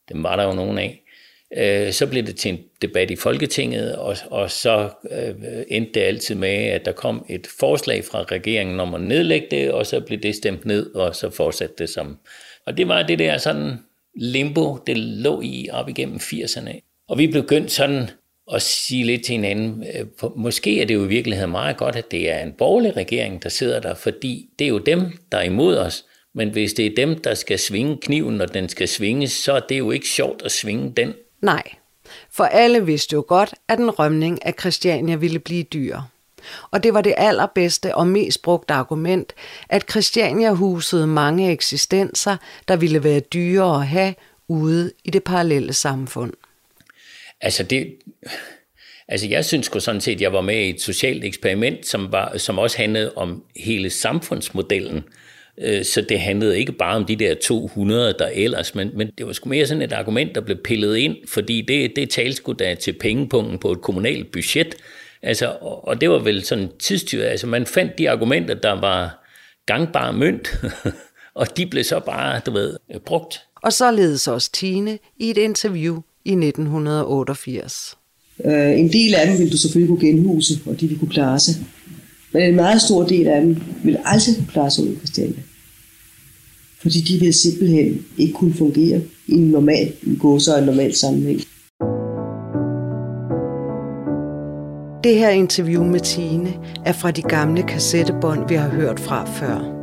dem 0.09 0.23
var 0.23 0.35
der 0.35 0.43
jo 0.43 0.53
nogen 0.53 0.77
af, 0.77 1.02
øh, 1.57 1.91
så 1.91 2.07
blev 2.07 2.23
det 2.23 2.35
til 2.35 2.51
en 2.51 2.59
debat 2.81 3.11
i 3.11 3.15
Folketinget, 3.15 3.95
og, 3.95 4.17
og 4.29 4.51
så 4.51 4.89
øh, 5.11 5.35
endte 5.67 5.91
det 5.93 6.01
altid 6.01 6.35
med, 6.35 6.49
at 6.49 6.85
der 6.85 6.91
kom 6.91 7.25
et 7.29 7.47
forslag 7.59 8.03
fra 8.03 8.23
regeringen 8.23 8.79
om 8.79 8.93
at 8.93 9.01
nedlægge 9.01 9.47
det, 9.51 9.71
og 9.71 9.85
så 9.85 9.99
blev 9.99 10.19
det 10.19 10.35
stemt 10.35 10.65
ned, 10.65 10.95
og 10.95 11.15
så 11.15 11.29
fortsatte 11.29 11.75
det 11.77 11.89
som. 11.89 12.17
Og 12.65 12.77
det 12.77 12.87
var 12.87 13.03
det 13.03 13.19
der 13.19 13.37
sådan 13.37 13.77
limbo, 14.15 14.77
det 14.87 14.97
lå 14.97 15.41
i 15.41 15.69
op 15.71 15.89
igennem 15.89 16.15
80'erne. 16.15 17.05
Og 17.09 17.17
vi 17.17 17.27
begyndte 17.27 17.69
sådan 17.69 18.09
at 18.53 18.61
sige 18.61 19.03
lidt 19.03 19.25
til 19.25 19.33
hinanden, 19.35 19.83
øh, 19.95 20.05
måske 20.35 20.81
er 20.81 20.85
det 20.85 20.93
jo 20.93 21.05
i 21.05 21.07
virkeligheden 21.07 21.51
meget 21.51 21.77
godt, 21.77 21.95
at 21.95 22.11
det 22.11 22.31
er 22.31 22.39
en 22.39 22.53
borgerlig 22.57 22.97
regering, 22.97 23.43
der 23.43 23.49
sidder 23.49 23.79
der, 23.79 23.93
fordi 23.93 24.49
det 24.59 24.65
er 24.65 24.69
jo 24.69 24.77
dem, 24.77 25.01
der 25.31 25.37
er 25.37 25.43
imod 25.43 25.77
os. 25.77 26.05
Men 26.35 26.49
hvis 26.49 26.73
det 26.73 26.85
er 26.85 26.95
dem, 26.95 27.21
der 27.21 27.33
skal 27.33 27.59
svinge 27.59 27.97
kniven, 28.01 28.35
når 28.35 28.45
den 28.45 28.69
skal 28.69 28.87
svinges, 28.87 29.31
så 29.31 29.53
er 29.53 29.59
det 29.59 29.77
jo 29.77 29.91
ikke 29.91 30.07
sjovt 30.07 30.41
at 30.45 30.51
svinge 30.51 30.93
den. 30.97 31.13
Nej, 31.43 31.63
for 32.31 32.43
alle 32.43 32.85
vidste 32.85 33.13
jo 33.13 33.25
godt, 33.27 33.53
at 33.67 33.79
en 33.79 33.89
rømning 33.89 34.45
af 34.45 34.53
Christiania 34.59 35.15
ville 35.15 35.39
blive 35.39 35.63
dyr. 35.63 35.99
Og 36.71 36.83
det 36.83 36.93
var 36.93 37.01
det 37.01 37.13
allerbedste 37.17 37.95
og 37.95 38.07
mest 38.07 38.41
brugte 38.41 38.73
argument, 38.73 39.33
at 39.69 39.89
Christiania 39.89 40.51
husede 40.51 41.07
mange 41.07 41.51
eksistenser, 41.51 42.37
der 42.67 42.75
ville 42.75 43.03
være 43.03 43.19
dyre 43.19 43.75
at 43.75 43.87
have 43.87 44.15
ude 44.47 44.91
i 45.03 45.09
det 45.09 45.23
parallelle 45.23 45.73
samfund. 45.73 46.33
Altså 47.41 47.63
det, 47.63 47.95
altså 49.07 49.27
jeg 49.27 49.45
synes 49.45 49.71
jo 49.75 49.79
sådan 49.79 50.01
set, 50.01 50.15
at 50.15 50.21
jeg 50.21 50.33
var 50.33 50.41
med 50.41 50.55
i 50.55 50.69
et 50.69 50.81
socialt 50.81 51.23
eksperiment, 51.23 51.87
som, 51.87 52.11
var, 52.11 52.37
som 52.37 52.59
også 52.59 52.77
handlede 52.77 53.13
om 53.15 53.43
hele 53.55 53.89
samfundsmodellen. 53.89 55.03
Øh, 55.61 55.85
så 55.85 56.01
det 56.01 56.19
handlede 56.19 56.59
ikke 56.59 56.71
bare 56.71 56.95
om 56.95 57.05
de 57.05 57.15
der 57.15 57.35
200, 57.35 58.15
der 58.19 58.29
ellers, 58.33 58.75
men, 58.75 58.91
men 58.95 59.09
det 59.17 59.25
var 59.25 59.33
sgu 59.33 59.49
mere 59.49 59.67
sådan 59.67 59.81
et 59.81 59.91
argument, 59.91 60.35
der 60.35 60.41
blev 60.41 60.57
pillet 60.57 60.97
ind, 60.97 61.15
fordi 61.27 61.61
det, 61.61 61.95
det 61.95 62.09
talte 62.09 62.35
sgu 62.35 62.53
da 62.53 62.75
til 62.75 62.93
pengepunkten 62.93 63.59
på 63.59 63.71
et 63.71 63.81
kommunalt 63.81 64.31
budget. 64.31 64.75
Altså, 65.21 65.55
og 65.61 66.01
det 66.01 66.09
var 66.09 66.19
vel 66.19 66.43
sådan 66.43 66.69
tidstyret. 66.79 67.25
Altså 67.25 67.47
man 67.47 67.65
fandt 67.65 67.97
de 67.97 68.09
argumenter, 68.09 68.53
der 68.53 68.81
var 68.81 69.25
gangbare 69.65 70.13
mønt, 70.13 70.47
og 71.35 71.57
de 71.57 71.65
blev 71.65 71.83
så 71.83 71.99
bare, 71.99 72.41
du 72.45 72.51
ved, 72.51 72.77
brugt. 73.05 73.41
Og 73.63 73.73
således 73.73 74.27
også 74.27 74.51
Tine 74.51 74.99
i 75.17 75.29
et 75.29 75.37
interview 75.37 76.01
i 76.25 76.31
1988. 76.31 77.97
Uh, 78.37 78.79
en 78.79 78.93
del 78.93 79.15
af 79.15 79.27
dem 79.27 79.39
vil 79.39 79.51
du 79.51 79.57
selvfølgelig 79.57 79.89
kunne 79.89 80.09
genhuse, 80.09 80.53
og 80.65 80.79
de 80.79 80.87
vil 80.87 80.99
kunne 80.99 81.11
klare 81.11 81.39
sig. 81.39 81.55
Men 82.33 82.41
en 82.41 82.55
meget 82.55 82.81
stor 82.81 83.03
del 83.03 83.27
af 83.27 83.41
dem 83.41 83.57
vil 83.83 83.97
aldrig 84.05 84.35
klare 84.51 84.71
sig 84.71 84.83
ud 84.83 84.89
i 84.89 84.95
Christiania. 84.95 85.41
Fordi 86.81 87.01
de 87.01 87.19
vil 87.19 87.33
simpelthen 87.33 88.05
ikke 88.17 88.33
kunne 88.33 88.53
fungere 88.53 89.01
i 89.27 89.33
en 89.33 89.47
normal 89.47 89.93
gåse 90.19 90.53
og 90.53 90.59
en 90.59 90.65
normal 90.65 90.95
sammenhæng. 90.95 91.41
Det 95.03 95.15
her 95.15 95.29
interview 95.29 95.83
med 95.83 95.99
Tine 95.99 96.53
er 96.85 96.93
fra 96.93 97.11
de 97.11 97.21
gamle 97.21 97.63
kassettebånd, 97.63 98.49
vi 98.49 98.55
har 98.55 98.69
hørt 98.69 98.99
fra 98.99 99.25
før. 99.25 99.73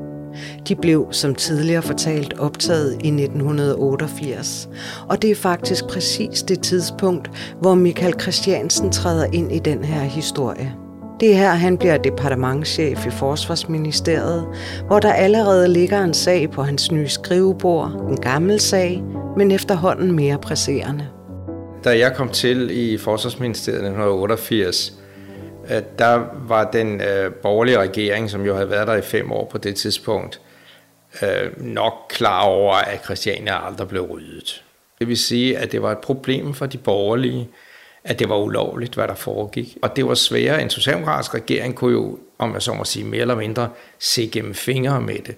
De 0.69 0.77
blev, 0.77 1.07
som 1.11 1.35
tidligere 1.35 1.83
fortalt, 1.83 2.39
optaget 2.39 2.93
i 2.93 3.09
1988. 3.09 4.69
Og 5.09 5.23
det 5.23 5.31
er 5.31 5.35
faktisk 5.35 5.85
præcis 5.85 6.43
det 6.43 6.63
tidspunkt, 6.63 7.31
hvor 7.61 7.75
Michael 7.75 8.15
Christiansen 8.21 8.93
træder 8.93 9.27
ind 9.33 9.53
i 9.53 9.59
den 9.59 9.85
her 9.85 10.03
historie. 10.03 10.80
Det 11.21 11.33
er 11.33 11.37
her, 11.37 11.51
han 11.51 11.79
bliver 11.79 11.99
departementschef 11.99 13.07
i 13.07 13.11
Forsvarsministeriet, 13.11 14.47
hvor 14.87 14.99
der 14.99 15.13
allerede 15.13 15.69
ligger 15.69 16.05
en 16.05 16.15
sag 16.15 16.51
på 16.51 16.63
hans 16.63 16.93
nye 16.93 17.09
skrivebord, 17.09 17.91
en 18.09 18.21
gammel 18.21 18.61
sag, 18.61 19.03
men 19.37 19.51
efterhånden 19.51 20.13
mere 20.13 20.39
presserende. 20.39 21.09
Da 21.85 21.99
jeg 21.99 22.15
kom 22.15 22.29
til 22.29 22.71
i 22.71 22.99
Forsvarsministeriet 22.99 23.81
i 23.81 23.85
1988, 23.85 24.93
øh, 25.71 25.83
der 25.99 26.25
var 26.49 26.71
den 26.71 27.01
øh, 27.01 27.33
borgerlige 27.33 27.79
regering, 27.79 28.31
som 28.31 28.47
jo 28.47 28.55
havde 28.55 28.71
været 28.71 28.87
der 28.87 28.95
i 28.95 29.03
fem 29.03 29.33
år 29.33 29.45
på 29.45 29.59
det 29.59 29.77
tidspunkt, 29.77 30.41
øh, 31.23 31.65
nok 31.65 31.95
klar 32.09 32.43
over, 32.43 32.75
at 32.75 33.05
Christiania 33.05 33.67
aldrig 33.67 33.89
blev 33.89 34.03
ryddet. 34.03 34.65
Det 34.99 35.09
vil 35.09 35.19
sige, 35.19 35.59
at 35.59 35.73
det 35.73 35.83
var 35.83 35.93
et 35.93 35.99
problem 35.99 36.55
for 36.55 36.67
de 36.67 36.79
borgerlige, 36.79 37.49
at 38.05 38.19
det 38.19 38.29
var 38.29 38.37
ulovligt, 38.37 38.95
hvad 38.95 39.09
der 39.09 39.15
foregik. 39.15 39.77
Og 39.83 39.97
det 39.97 40.07
var 40.07 40.15
sværere. 40.15 40.63
En 40.63 40.71
socialdemokratisk 40.71 41.35
regering 41.35 41.75
kunne 41.75 41.93
jo, 41.93 42.19
om 42.39 42.53
jeg 42.53 42.63
så 42.63 42.75
må 42.75 42.85
sige, 42.85 43.05
mere 43.05 43.21
eller 43.21 43.37
mindre 43.37 43.69
se 43.99 44.31
gennem 44.33 44.55
fingre 44.55 45.01
med 45.01 45.19
det. 45.27 45.37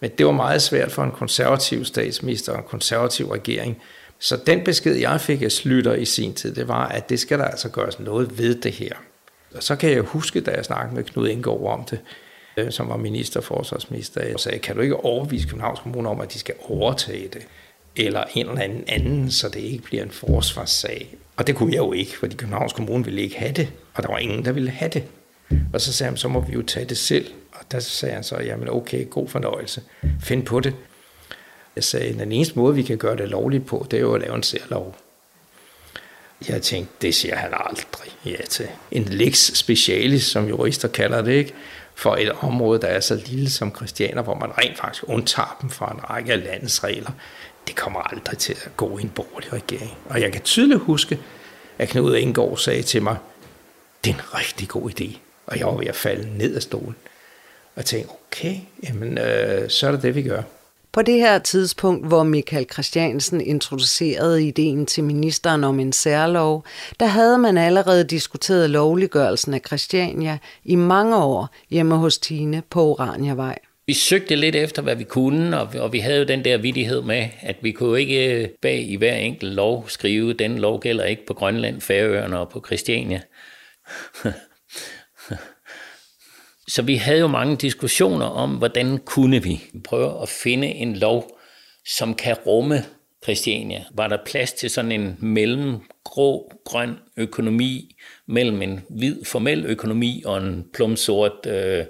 Men 0.00 0.10
det 0.18 0.26
var 0.26 0.32
meget 0.32 0.62
svært 0.62 0.92
for 0.92 1.02
en 1.02 1.10
konservativ 1.10 1.84
statsminister 1.84 2.52
og 2.52 2.58
en 2.58 2.64
konservativ 2.64 3.28
regering. 3.30 3.82
Så 4.18 4.38
den 4.46 4.64
besked, 4.64 4.94
jeg 4.94 5.20
fik 5.20 5.42
af 5.42 5.52
Slytter 5.52 5.94
i 5.94 6.04
sin 6.04 6.34
tid, 6.34 6.54
det 6.54 6.68
var, 6.68 6.88
at 6.88 7.08
det 7.08 7.20
skal 7.20 7.38
der 7.38 7.44
altså 7.44 7.68
gøres 7.68 8.00
noget 8.00 8.38
ved 8.38 8.54
det 8.54 8.72
her. 8.72 8.92
Og 9.54 9.62
så 9.62 9.76
kan 9.76 9.90
jeg 9.90 10.02
huske, 10.02 10.40
da 10.40 10.50
jeg 10.50 10.64
snakkede 10.64 10.94
med 10.94 11.04
Knud 11.04 11.28
Indgaard 11.28 11.62
om 11.62 11.84
det, 11.84 12.00
øh, 12.56 12.72
som 12.72 12.88
var 12.88 12.96
minister, 12.96 13.40
forsvarsminister, 13.40 14.34
og 14.34 14.40
sagde, 14.40 14.58
kan 14.58 14.76
du 14.76 14.80
ikke 14.82 14.96
overvise 14.96 15.48
Københavns 15.48 15.80
Kommune 15.80 16.08
om, 16.08 16.20
at 16.20 16.32
de 16.32 16.38
skal 16.38 16.54
overtage 16.68 17.28
det? 17.28 17.46
Eller 17.96 18.24
en 18.34 18.48
eller 18.48 18.62
anden 18.62 18.84
anden, 18.88 19.30
så 19.30 19.48
det 19.48 19.60
ikke 19.60 19.84
bliver 19.84 20.02
en 20.02 20.10
forsvarssag. 20.10 21.16
Og 21.36 21.46
det 21.46 21.56
kunne 21.56 21.72
jeg 21.72 21.78
jo 21.78 21.92
ikke, 21.92 22.18
fordi 22.18 22.36
Københavns 22.36 22.72
Kommune 22.72 23.04
ville 23.04 23.22
ikke 23.22 23.38
have 23.38 23.52
det, 23.52 23.72
og 23.94 24.02
der 24.02 24.08
var 24.08 24.18
ingen, 24.18 24.44
der 24.44 24.52
ville 24.52 24.70
have 24.70 24.90
det. 24.90 25.04
Og 25.72 25.80
så 25.80 25.92
sagde 25.92 26.10
han, 26.10 26.16
så 26.16 26.28
må 26.28 26.40
vi 26.40 26.52
jo 26.52 26.62
tage 26.62 26.86
det 26.86 26.98
selv. 26.98 27.30
Og 27.52 27.60
der 27.72 27.80
sagde 27.80 28.14
han 28.14 28.24
så, 28.24 28.36
jamen 28.36 28.68
okay, 28.68 29.10
god 29.10 29.28
fornøjelse, 29.28 29.82
find 30.20 30.46
på 30.46 30.60
det. 30.60 30.74
Jeg 31.76 31.84
sagde, 31.84 32.18
den 32.18 32.32
eneste 32.32 32.58
måde, 32.58 32.74
vi 32.74 32.82
kan 32.82 32.98
gøre 32.98 33.16
det 33.16 33.28
lovligt 33.28 33.66
på, 33.66 33.86
det 33.90 33.96
er 33.96 34.00
jo 34.00 34.14
at 34.14 34.20
lave 34.20 34.34
en 34.34 34.42
særlov. 34.42 34.96
Jeg 36.48 36.62
tænkte, 36.62 36.92
det 37.02 37.14
siger 37.14 37.36
han 37.36 37.50
aldrig 37.52 38.12
ja 38.24 38.44
til. 38.48 38.66
En 38.90 39.04
lex 39.04 39.36
specialis, 39.36 40.22
som 40.22 40.48
jurister 40.48 40.88
kalder 40.88 41.22
det, 41.22 41.32
ikke? 41.32 41.54
for 41.94 42.16
et 42.16 42.32
område, 42.32 42.80
der 42.80 42.86
er 42.86 43.00
så 43.00 43.22
lille 43.26 43.50
som 43.50 43.74
Christianer, 43.76 44.22
hvor 44.22 44.34
man 44.34 44.58
rent 44.58 44.78
faktisk 44.78 45.04
undtager 45.06 45.58
dem 45.62 45.70
fra 45.70 45.92
en 45.92 46.10
række 46.10 46.32
af 46.32 46.44
landets 46.44 46.84
regler, 46.84 47.10
det 47.66 47.76
kommer 47.76 48.00
aldrig 48.00 48.38
til 48.38 48.52
at 48.52 48.76
gå 48.76 48.98
i 48.98 49.02
en 49.02 49.08
borgerlig 49.08 49.52
regering. 49.52 49.96
Og 50.08 50.20
jeg 50.20 50.32
kan 50.32 50.42
tydeligt 50.42 50.80
huske, 50.80 51.18
at 51.78 51.88
Knud 51.88 52.16
Engård 52.16 52.58
sagde 52.58 52.82
til 52.82 53.02
mig, 53.02 53.16
det 54.04 54.10
er 54.10 54.14
en 54.14 54.34
rigtig 54.34 54.68
god 54.68 54.90
idé. 54.90 55.18
Og 55.46 55.58
jeg 55.58 55.66
var 55.66 55.76
ved 55.76 55.86
at 55.86 55.96
falde 55.96 56.38
ned 56.38 56.54
af 56.54 56.62
stolen. 56.62 56.96
Og 57.76 57.84
tænkte, 57.84 58.10
okay, 58.10 58.56
jamen, 58.84 59.18
øh, 59.18 59.70
så 59.70 59.86
er 59.86 59.90
det 59.90 60.02
det, 60.02 60.14
vi 60.14 60.22
gør. 60.22 60.42
På 60.92 61.02
det 61.02 61.14
her 61.14 61.38
tidspunkt, 61.38 62.06
hvor 62.06 62.22
Michael 62.22 62.66
Christiansen 62.72 63.40
introducerede 63.40 64.46
ideen 64.46 64.86
til 64.86 65.04
ministeren 65.04 65.64
om 65.64 65.80
en 65.80 65.92
særlov, 65.92 66.64
der 67.00 67.06
havde 67.06 67.38
man 67.38 67.58
allerede 67.58 68.04
diskuteret 68.04 68.70
lovliggørelsen 68.70 69.54
af 69.54 69.60
Christiania 69.66 70.38
i 70.64 70.74
mange 70.74 71.16
år 71.16 71.48
hjemme 71.70 71.96
hos 71.96 72.18
Tine 72.18 72.62
på 72.70 72.82
Oraniavej. 72.82 73.58
Vi 73.86 73.92
søgte 73.92 74.36
lidt 74.36 74.56
efter, 74.56 74.82
hvad 74.82 74.96
vi 74.96 75.04
kunne, 75.04 75.60
og, 75.60 75.68
og 75.78 75.92
vi 75.92 75.98
havde 75.98 76.18
jo 76.18 76.24
den 76.24 76.44
der 76.44 76.56
vidighed 76.56 77.02
med, 77.02 77.28
at 77.40 77.56
vi 77.62 77.72
kunne 77.72 78.00
ikke 78.00 78.42
øh, 78.42 78.48
bag 78.48 78.90
i 78.90 78.96
hver 78.96 79.14
enkelt 79.14 79.54
lov 79.54 79.88
skrive, 79.88 80.32
den 80.32 80.58
lov 80.58 80.80
gælder 80.80 81.04
ikke 81.04 81.26
på 81.26 81.34
Grønland, 81.34 81.80
Færøerne 81.80 82.38
og 82.38 82.48
på 82.48 82.62
Christiania. 82.66 83.20
Så 86.68 86.82
vi 86.82 86.94
havde 86.94 87.20
jo 87.20 87.26
mange 87.26 87.56
diskussioner 87.56 88.26
om, 88.26 88.50
hvordan 88.50 88.98
kunne 88.98 89.42
vi 89.42 89.62
prøve 89.84 90.22
at 90.22 90.28
finde 90.28 90.66
en 90.66 90.96
lov, 90.96 91.38
som 91.96 92.14
kan 92.14 92.36
rumme 92.46 92.84
Christiania? 93.22 93.84
Var 93.94 94.08
der 94.08 94.18
plads 94.26 94.52
til 94.52 94.70
sådan 94.70 94.92
en 94.92 95.16
mellemgrå, 95.20 96.52
grøn 96.64 96.98
økonomi, 97.16 97.96
mellem 98.26 98.62
en 98.62 98.84
hvid 98.90 99.24
formel 99.24 99.66
økonomi 99.66 100.22
og 100.26 100.38
en 100.38 100.64
plumsort 100.74 101.46
øh, 101.46 101.84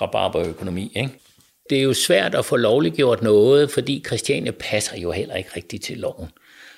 rabarberøkonomi? 0.00 0.92
Ikke? 0.96 1.10
Det 1.70 1.78
er 1.78 1.82
jo 1.82 1.94
svært 1.94 2.34
at 2.34 2.44
få 2.44 2.56
lovliggjort 2.56 3.22
noget, 3.22 3.70
fordi 3.70 4.02
Christiania 4.06 4.52
passer 4.60 4.96
jo 4.96 5.10
heller 5.10 5.34
ikke 5.34 5.50
rigtigt 5.56 5.84
til 5.84 5.98
loven. 5.98 6.28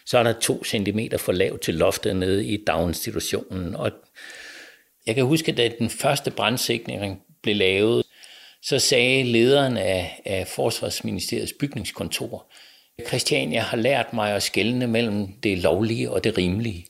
Så 0.07 0.19
er 0.19 0.23
der 0.23 0.33
to 0.33 0.65
centimeter 0.65 1.19
for 1.19 1.33
lavt 1.33 1.61
til 1.61 1.75
loftet 1.75 2.17
nede 2.17 2.47
i 2.47 2.65
daginstitutionen. 2.65 3.77
Og 3.77 3.91
jeg 5.07 5.15
kan 5.15 5.25
huske, 5.25 5.53
da 5.53 5.71
den 5.79 5.91
første 5.91 6.31
brandsikring 6.31 7.23
blev 7.43 7.57
lavet, 7.57 8.05
så 8.63 8.79
sagde 8.79 9.23
lederen 9.23 9.77
af, 9.77 10.21
af 10.25 10.49
Forsvarsministeriets 10.49 11.53
bygningskontor, 11.53 12.47
Christiania 13.07 13.61
har 13.61 13.77
lært 13.77 14.13
mig 14.13 14.35
at 14.35 14.43
skelne 14.43 14.87
mellem 14.87 15.33
det 15.43 15.59
lovlige 15.59 16.11
og 16.11 16.25
det 16.25 16.39
rimelige. 16.39 16.87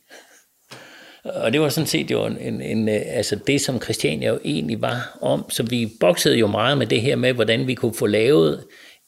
Og 1.24 1.52
det 1.52 1.60
var 1.60 1.68
sådan 1.68 1.86
set 1.86 2.10
jo 2.10 2.26
en, 2.26 2.62
en, 2.62 2.88
øh, 2.88 3.00
altså 3.06 3.38
det, 3.46 3.60
som 3.60 3.82
Christiania 3.82 4.28
jo 4.28 4.38
egentlig 4.44 4.82
var 4.82 5.18
om. 5.20 5.50
Så 5.50 5.62
vi 5.62 5.92
boksede 6.00 6.36
jo 6.36 6.46
meget 6.46 6.78
med 6.78 6.86
det 6.86 7.00
her 7.00 7.16
med, 7.16 7.32
hvordan 7.32 7.66
vi 7.66 7.74
kunne 7.74 7.94
få 7.94 8.06
lavet 8.06 8.64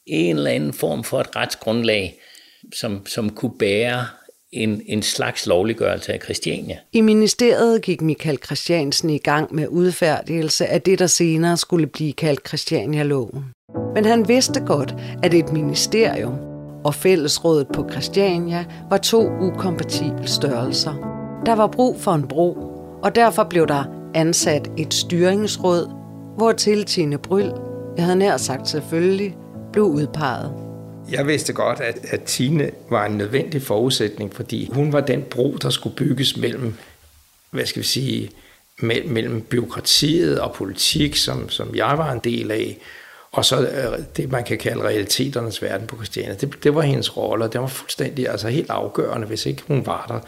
en 0.07 0.37
eller 0.37 0.51
anden 0.51 0.73
form 0.73 1.03
for 1.03 1.19
et 1.19 1.35
retsgrundlag, 1.35 2.19
som, 2.75 3.05
som 3.05 3.29
kunne 3.29 3.57
bære 3.59 4.05
en, 4.53 4.81
en 4.85 5.01
slags 5.01 5.47
lovliggørelse 5.47 6.13
af 6.13 6.19
Christiania. 6.23 6.77
I 6.93 7.01
ministeriet 7.01 7.81
gik 7.81 8.01
Michael 8.01 8.37
Christiansen 8.45 9.09
i 9.09 9.17
gang 9.17 9.55
med 9.55 9.67
udfærdigelse 9.67 10.65
af 10.65 10.81
det, 10.81 10.99
der 10.99 11.07
senere 11.07 11.57
skulle 11.57 11.87
blive 11.87 12.13
kaldt 12.13 12.47
Christiania-loven. 12.47 13.45
Men 13.95 14.05
han 14.05 14.27
vidste 14.27 14.59
godt, 14.59 14.95
at 15.23 15.33
et 15.33 15.53
ministerium 15.53 16.33
og 16.85 16.95
fællesrådet 16.95 17.67
på 17.73 17.87
Christiania 17.91 18.65
var 18.89 18.97
to 18.97 19.29
ukompatible 19.41 20.27
størrelser. 20.27 21.22
Der 21.45 21.55
var 21.55 21.67
brug 21.67 22.01
for 22.01 22.11
en 22.11 22.27
bro, 22.27 22.51
og 23.03 23.15
derfor 23.15 23.43
blev 23.43 23.67
der 23.67 23.83
ansat 24.15 24.71
et 24.77 24.93
styringsråd, 24.93 25.87
hvor 26.37 26.51
til 26.51 26.85
Tine 26.85 27.17
Bryl, 27.17 27.51
jeg 27.97 28.05
havde 28.05 28.15
nær 28.15 28.37
sagt 28.37 28.69
selvfølgelig, 28.69 29.37
blev 29.71 29.85
udpeget. 29.85 30.53
Jeg 31.11 31.27
vidste 31.27 31.53
godt, 31.53 31.79
at, 31.79 31.99
at 32.09 32.23
Tine 32.23 32.71
var 32.89 33.05
en 33.05 33.17
nødvendig 33.17 33.61
forudsætning, 33.61 34.35
fordi 34.35 34.69
hun 34.73 34.93
var 34.93 35.01
den 35.01 35.21
bro, 35.21 35.57
der 35.61 35.69
skulle 35.69 35.95
bygges 35.95 36.37
mellem, 36.37 36.75
hvad 37.51 37.65
skal 37.65 37.81
vi 37.81 37.87
sige, 37.87 38.29
mellem, 38.79 39.09
mellem 39.11 39.41
byråkratiet 39.41 40.39
og 40.39 40.53
politik, 40.53 41.15
som, 41.15 41.49
som 41.49 41.75
jeg 41.75 41.97
var 41.97 42.11
en 42.11 42.21
del 42.23 42.51
af, 42.51 42.77
og 43.31 43.45
så 43.45 43.61
øh, 43.61 43.99
det, 44.17 44.31
man 44.31 44.43
kan 44.43 44.57
kalde 44.57 44.83
realiteternes 44.83 45.61
verden 45.61 45.87
på 45.87 45.95
Christiania. 45.95 46.33
Det, 46.33 46.63
det 46.63 46.75
var 46.75 46.81
hendes 46.81 47.17
rolle, 47.17 47.45
og 47.45 47.53
det 47.53 47.61
var 47.61 47.67
fuldstændig, 47.67 48.29
altså 48.29 48.49
helt 48.49 48.69
afgørende, 48.69 49.27
hvis 49.27 49.45
ikke 49.45 49.63
hun 49.67 49.85
var 49.85 50.05
der. 50.07 50.19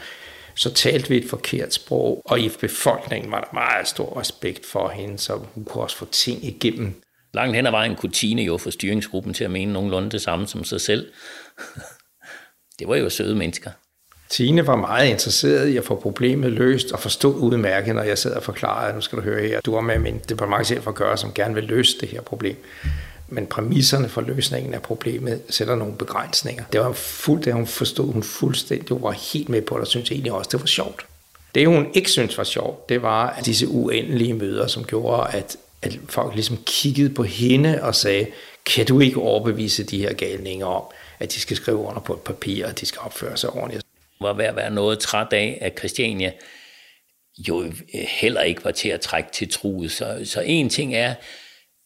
Så 0.56 0.74
talte 0.74 1.08
vi 1.08 1.16
et 1.16 1.30
forkert 1.30 1.74
sprog, 1.74 2.22
og 2.24 2.40
i 2.40 2.50
befolkningen 2.60 3.30
var 3.30 3.40
der 3.40 3.54
meget 3.54 3.88
stor 3.88 4.20
respekt 4.20 4.66
for 4.66 4.88
hende, 4.88 5.18
så 5.18 5.40
hun 5.54 5.64
kunne 5.64 5.84
også 5.84 5.96
få 5.96 6.06
ting 6.12 6.44
igennem. 6.44 7.02
Langt 7.34 7.56
hen 7.56 7.66
ad 7.66 7.70
vejen 7.70 7.96
kunne 7.96 8.12
Tine 8.12 8.42
jo 8.42 8.56
få 8.56 8.70
styringsgruppen 8.70 9.34
til 9.34 9.44
at 9.44 9.50
mene 9.50 9.72
nogenlunde 9.72 10.10
det 10.10 10.22
samme 10.22 10.46
som 10.46 10.64
sig 10.64 10.80
selv. 10.80 11.06
det 12.78 12.88
var 12.88 12.96
jo 12.96 13.10
søde 13.10 13.34
mennesker. 13.34 13.70
Tine 14.30 14.66
var 14.66 14.76
meget 14.76 15.08
interesseret 15.08 15.68
i 15.68 15.76
at 15.76 15.84
få 15.84 16.00
problemet 16.00 16.52
løst 16.52 16.92
og 16.92 17.00
forstod 17.00 17.34
udmærket, 17.34 17.94
når 17.94 18.02
jeg 18.02 18.18
sad 18.18 18.34
og 18.34 18.42
forklarede, 18.42 18.94
nu 18.94 19.00
skal 19.00 19.18
du 19.18 19.22
høre 19.22 19.48
her, 19.48 19.60
du 19.60 19.74
var 19.74 19.80
med 19.80 19.98
min 19.98 20.18
departementchef 20.28 20.82
for 20.82 20.90
at 20.90 20.96
gøre, 20.96 21.16
som 21.16 21.32
gerne 21.32 21.54
vil 21.54 21.64
løse 21.64 22.00
det 22.00 22.08
her 22.08 22.20
problem. 22.20 22.56
Men 23.28 23.46
præmisserne 23.46 24.08
for 24.08 24.20
løsningen 24.20 24.74
af 24.74 24.82
problemet 24.82 25.42
sætter 25.50 25.74
nogle 25.74 25.96
begrænsninger. 25.96 26.64
Det 26.72 26.80
var 26.80 26.92
fuldt, 26.92 27.44
det 27.44 27.54
hun 27.54 27.66
forstod 27.66 28.12
hun 28.12 28.22
fuldstændig, 28.22 28.88
hun 28.88 29.02
var 29.02 29.10
helt 29.32 29.48
med 29.48 29.62
på 29.62 29.74
det, 29.74 29.80
og 29.80 29.86
synes 29.86 30.10
egentlig 30.10 30.32
også, 30.32 30.48
det 30.52 30.60
var 30.60 30.66
sjovt. 30.66 31.06
Det 31.54 31.66
hun 31.66 31.86
ikke 31.94 32.10
synes 32.10 32.38
var 32.38 32.44
sjovt, 32.44 32.88
det 32.88 33.02
var 33.02 33.30
at 33.30 33.46
disse 33.46 33.68
uendelige 33.68 34.34
møder, 34.34 34.66
som 34.66 34.84
gjorde, 34.84 35.28
at 35.32 35.56
at 35.82 35.98
folk 36.08 36.34
ligesom 36.34 36.58
kiggede 36.66 37.14
på 37.14 37.22
hende 37.22 37.82
og 37.82 37.94
sagde, 37.94 38.26
kan 38.66 38.86
du 38.86 39.00
ikke 39.00 39.20
overbevise 39.20 39.84
de 39.84 39.98
her 39.98 40.12
galninger 40.12 40.66
om, 40.66 40.84
at 41.18 41.34
de 41.34 41.40
skal 41.40 41.56
skrive 41.56 41.76
under 41.76 42.00
på 42.00 42.14
et 42.14 42.20
papir, 42.20 42.64
og 42.64 42.70
at 42.70 42.80
de 42.80 42.86
skal 42.86 43.00
opføre 43.04 43.36
sig 43.36 43.50
ordentligt. 43.50 43.84
Var 44.20 44.32
ved 44.32 44.44
at 44.44 44.56
være 44.56 44.70
noget 44.70 44.98
træt 44.98 45.32
af, 45.32 45.58
at 45.60 45.78
Christiania 45.78 46.32
jo 47.48 47.72
heller 48.08 48.40
ikke 48.40 48.64
var 48.64 48.70
til 48.70 48.88
at 48.88 49.00
trække 49.00 49.28
til 49.32 49.50
truet. 49.50 49.92
Så, 49.92 50.20
så 50.24 50.40
en 50.40 50.68
ting 50.68 50.94
er, 50.94 51.14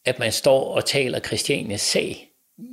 at 0.04 0.18
man 0.18 0.32
står 0.32 0.74
og 0.74 0.84
taler 0.84 1.20
Christianias 1.20 1.80
sag, 1.80 2.26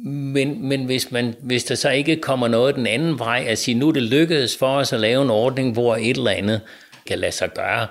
men, 0.05 0.67
men 0.67 0.85
hvis, 0.85 1.11
man, 1.11 1.35
hvis 1.41 1.63
der 1.63 1.75
så 1.75 1.89
ikke 1.89 2.15
kommer 2.15 2.47
noget 2.47 2.75
den 2.75 2.87
anden 2.87 3.19
vej, 3.19 3.45
at 3.47 3.57
sige, 3.57 3.75
nu 3.75 3.87
er 3.87 3.91
det 3.91 4.03
lykkedes 4.03 4.57
for 4.57 4.77
os 4.77 4.93
at 4.93 4.99
lave 4.99 5.21
en 5.23 5.29
ordning, 5.29 5.73
hvor 5.73 5.95
et 5.95 6.17
eller 6.17 6.31
andet 6.31 6.61
kan 7.07 7.19
lade 7.19 7.31
sig 7.31 7.53
gøre, 7.53 7.87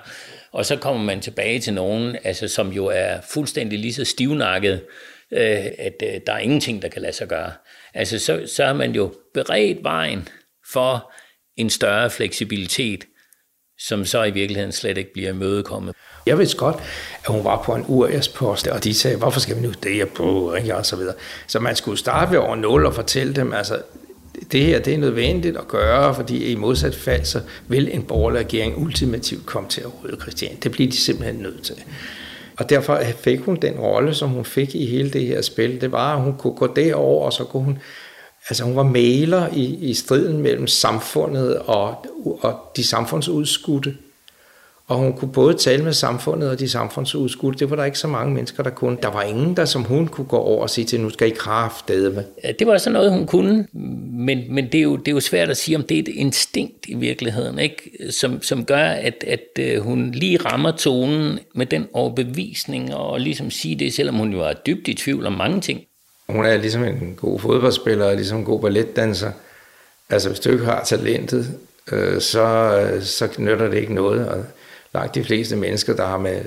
og 0.51 0.65
så 0.65 0.75
kommer 0.75 1.03
man 1.03 1.21
tilbage 1.21 1.59
til 1.59 1.73
nogen, 1.73 2.17
altså, 2.23 2.47
som 2.47 2.71
jo 2.71 2.85
er 2.85 3.21
fuldstændig 3.33 3.79
lige 3.79 3.93
så 3.93 4.05
stivnakket, 4.05 4.83
øh, 5.31 5.65
at 5.77 6.03
øh, 6.03 6.21
der 6.27 6.33
er 6.33 6.37
ingenting, 6.37 6.81
der 6.81 6.87
kan 6.87 7.01
lade 7.01 7.13
sig 7.13 7.27
gøre. 7.27 7.51
Altså, 7.93 8.19
så, 8.19 8.43
så 8.55 8.65
har 8.65 8.73
man 8.73 8.91
jo 8.91 9.13
beredt 9.33 9.83
vejen 9.83 10.27
for 10.71 11.13
en 11.57 11.69
større 11.69 12.09
fleksibilitet, 12.09 13.05
som 13.79 14.05
så 14.05 14.23
i 14.23 14.31
virkeligheden 14.31 14.71
slet 14.71 14.97
ikke 14.97 15.13
bliver 15.13 15.29
imødekommet. 15.29 15.95
Jeg 16.27 16.39
vidste 16.39 16.57
godt, 16.57 16.75
at 17.23 17.33
hun 17.33 17.43
var 17.43 17.61
på 17.65 17.75
en 17.75 17.85
URS-post, 17.87 18.67
og 18.67 18.83
de 18.83 18.93
sagde, 18.93 19.17
hvorfor 19.17 19.39
skal 19.39 19.55
vi 19.55 19.61
nu 19.61 19.71
det 19.83 19.93
her 19.93 20.05
på, 20.05 20.53
ikke? 20.53 20.75
og 20.75 20.85
så 20.85 20.95
videre. 20.95 21.13
Så 21.47 21.59
man 21.59 21.75
skulle 21.75 21.97
starte 21.97 22.31
ved 22.31 22.39
over 22.39 22.55
0 22.55 22.85
og 22.85 22.95
fortælle 22.95 23.33
dem, 23.33 23.53
altså, 23.53 23.77
det 24.51 24.65
her 24.65 24.79
det 24.79 24.93
er 24.93 24.97
nødvendigt 24.97 25.57
at 25.57 25.67
gøre, 25.67 26.15
fordi 26.15 26.45
i 26.51 26.55
modsat 26.55 26.95
fald, 26.95 27.25
så 27.25 27.41
vil 27.67 27.95
en 27.95 28.03
borgerlig 28.03 28.39
regering 28.39 28.77
ultimativt 28.77 29.45
komme 29.45 29.69
til 29.69 29.81
at 29.81 29.87
rydde 30.03 30.17
Christian. 30.21 30.55
Det 30.63 30.71
bliver 30.71 30.91
de 30.91 30.97
simpelthen 30.97 31.35
nødt 31.35 31.63
til. 31.63 31.75
Og 32.57 32.69
derfor 32.69 33.01
fik 33.19 33.39
hun 33.39 33.55
den 33.55 33.73
rolle, 33.73 34.13
som 34.13 34.29
hun 34.29 34.45
fik 34.45 34.75
i 34.75 34.85
hele 34.85 35.09
det 35.09 35.25
her 35.25 35.41
spil. 35.41 35.81
Det 35.81 35.91
var, 35.91 36.15
at 36.15 36.21
hun 36.21 36.37
kunne 36.37 36.53
gå 36.53 36.73
derover, 36.75 37.25
og 37.25 37.33
så 37.33 37.43
kunne 37.43 37.63
hun... 37.63 37.77
Altså 38.49 38.63
hun 38.63 38.75
var 38.75 38.83
maler 38.83 39.47
i, 39.53 39.63
i 39.81 39.93
striden 39.93 40.41
mellem 40.41 40.67
samfundet 40.67 41.57
og, 41.59 42.05
og 42.41 42.59
de 42.75 42.87
samfundsudskudte. 42.87 43.95
Og 44.87 44.97
hun 44.97 45.13
kunne 45.13 45.31
både 45.31 45.53
tale 45.53 45.83
med 45.83 45.93
samfundet 45.93 46.49
og 46.49 46.59
de 46.59 46.69
samfundsudskudte. 46.69 47.59
Det 47.59 47.69
var 47.69 47.75
der 47.75 47.83
ikke 47.83 47.99
så 47.99 48.07
mange 48.07 48.33
mennesker, 48.33 48.63
der 48.63 48.69
kunne. 48.69 48.97
Der 49.01 49.09
var 49.09 49.21
ingen, 49.21 49.57
der 49.57 49.65
som 49.65 49.83
hun 49.83 50.07
kunne 50.07 50.27
gå 50.27 50.37
over 50.37 50.61
og 50.61 50.69
sige 50.69 50.85
til, 50.85 51.01
nu 51.01 51.09
skal 51.09 51.27
I 51.27 51.33
med. 51.89 52.23
Ja, 52.43 52.51
det 52.51 52.67
var 52.67 52.77
sådan 52.77 52.93
noget, 52.93 53.11
hun 53.11 53.27
kunne. 53.27 53.67
Men, 54.11 54.43
men 54.49 54.65
det, 54.71 54.75
er 54.75 54.81
jo, 54.81 54.95
det 54.95 55.07
er 55.07 55.11
jo 55.11 55.19
svært 55.19 55.49
at 55.49 55.57
sige, 55.57 55.77
om 55.77 55.83
det 55.83 55.95
er 55.95 55.99
et 55.99 56.07
instinkt 56.07 56.85
i 56.87 56.93
virkeligheden, 56.93 57.59
ikke? 57.59 57.91
Som, 58.11 58.41
som 58.41 58.65
gør, 58.65 58.83
at, 58.83 59.23
at 59.27 59.59
øh, 59.59 59.81
hun 59.81 60.11
lige 60.11 60.37
rammer 60.37 60.71
tonen 60.71 61.39
med 61.55 61.65
den 61.65 61.87
overbevisning 61.93 62.95
og 62.95 63.19
ligesom 63.19 63.51
sige 63.51 63.75
det, 63.75 63.93
selvom 63.93 64.15
hun 64.15 64.33
jo 64.33 64.41
er 64.41 64.53
dybt 64.53 64.87
i 64.87 64.93
tvivl 64.93 65.25
om 65.25 65.33
mange 65.33 65.61
ting. 65.61 65.81
Hun 66.29 66.45
er 66.45 66.57
ligesom 66.57 66.83
en 66.83 67.13
god 67.17 67.39
fodboldspiller 67.39 68.05
og 68.05 68.15
ligesom 68.15 68.37
en 68.37 68.45
god 68.45 68.61
balletdanser. 68.61 69.31
Altså 70.09 70.29
hvis 70.29 70.39
du 70.39 70.49
ikke 70.49 70.65
har 70.65 70.83
talentet, 70.83 71.47
øh, 71.91 72.21
så, 72.21 72.99
så 73.01 73.29
nytter 73.37 73.69
det 73.69 73.77
ikke 73.77 73.93
noget. 73.93 74.27
Og 74.27 74.43
langt 74.99 75.15
de 75.15 75.23
fleste 75.23 75.55
mennesker, 75.55 75.95
der 75.95 76.05
har 76.05 76.17
med 76.17 76.41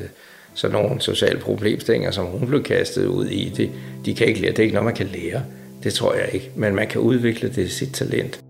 sådan 0.55 0.83
nogle 0.83 1.01
sociale 1.01 1.41
problemstillinger, 1.41 2.11
som 2.11 2.27
hun 2.27 2.49
blev 2.49 2.63
kastet 2.63 3.07
ud 3.07 3.27
i, 3.27 3.49
det, 3.49 3.71
de 4.05 4.15
kan 4.15 4.27
ikke 4.27 4.41
lære. 4.41 4.51
Det 4.51 4.59
er 4.59 4.63
ikke 4.63 4.75
noget, 4.75 4.85
man 4.85 4.95
kan 4.95 5.07
lære. 5.07 5.43
Det 5.83 5.95
tror 5.95 6.15
jeg 6.15 6.29
ikke. 6.33 6.51
Men 6.57 6.75
man 6.75 6.89
kan 6.89 7.01
udvikle 7.01 7.49
det 7.49 7.71
sit 7.71 7.93
talent. 7.95 8.41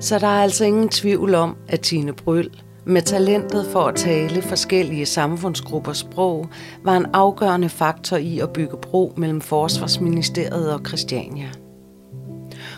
Så 0.00 0.18
der 0.18 0.26
er 0.26 0.42
altså 0.42 0.64
ingen 0.64 0.88
tvivl 0.88 1.34
om, 1.34 1.56
at 1.68 1.80
Tine 1.80 2.12
Bryl 2.12 2.50
med 2.84 3.02
talentet 3.02 3.66
for 3.66 3.80
at 3.80 3.94
tale 3.94 4.42
forskellige 4.42 5.06
samfundsgruppers 5.06 5.98
sprog, 5.98 6.48
var 6.84 6.96
en 6.96 7.06
afgørende 7.12 7.68
faktor 7.68 8.16
i 8.16 8.38
at 8.38 8.50
bygge 8.50 8.76
bro 8.76 9.12
mellem 9.16 9.40
Forsvarsministeriet 9.40 10.72
og 10.72 10.80
Christiania 10.86 11.61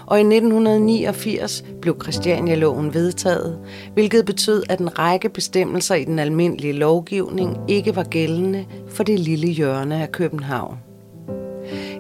og 0.07 0.19
i 0.19 0.21
1989 0.21 1.65
blev 1.81 1.97
Christiania-loven 2.03 2.95
vedtaget, 2.95 3.59
hvilket 3.95 4.27
betød, 4.27 4.63
at 4.69 4.79
en 4.79 4.99
række 4.99 5.29
bestemmelser 5.29 5.95
i 5.95 6.05
den 6.05 6.19
almindelige 6.19 6.73
lovgivning 6.73 7.57
ikke 7.69 7.97
var 7.97 8.05
gældende 8.05 8.65
for 8.89 9.03
det 9.03 9.19
lille 9.19 9.49
hjørne 9.49 10.03
af 10.03 10.13
København. 10.13 10.79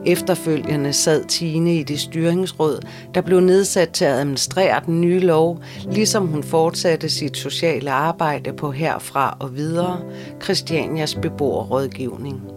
Efterfølgende 0.07 0.93
sad 0.93 1.25
Tine 1.25 1.77
i 1.77 1.83
det 1.83 2.01
styringsråd, 2.01 2.87
der 3.15 3.21
blev 3.21 3.41
nedsat 3.41 3.91
til 3.91 4.05
at 4.05 4.15
administrere 4.15 4.81
den 4.87 5.01
nye 5.01 5.21
lov, 5.21 5.63
ligesom 5.91 6.27
hun 6.27 6.43
fortsatte 6.43 7.09
sit 7.09 7.37
sociale 7.37 7.91
arbejde 7.91 8.53
på 8.53 8.71
herfra 8.71 9.37
og 9.41 9.57
videre, 9.57 10.01
Christianias 10.43 11.15
beboerrådgivning 11.15 12.54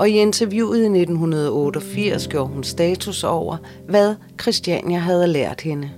og 0.00 0.10
i 0.10 0.12
interviewet 0.12 0.78
i 0.78 1.00
1988 1.00 2.28
gjorde 2.28 2.52
hun 2.52 2.64
status 2.64 3.24
over, 3.24 3.56
hvad 3.88 4.14
Christiania 4.40 4.98
havde 4.98 5.26
lært 5.26 5.60
hende. 5.60 5.90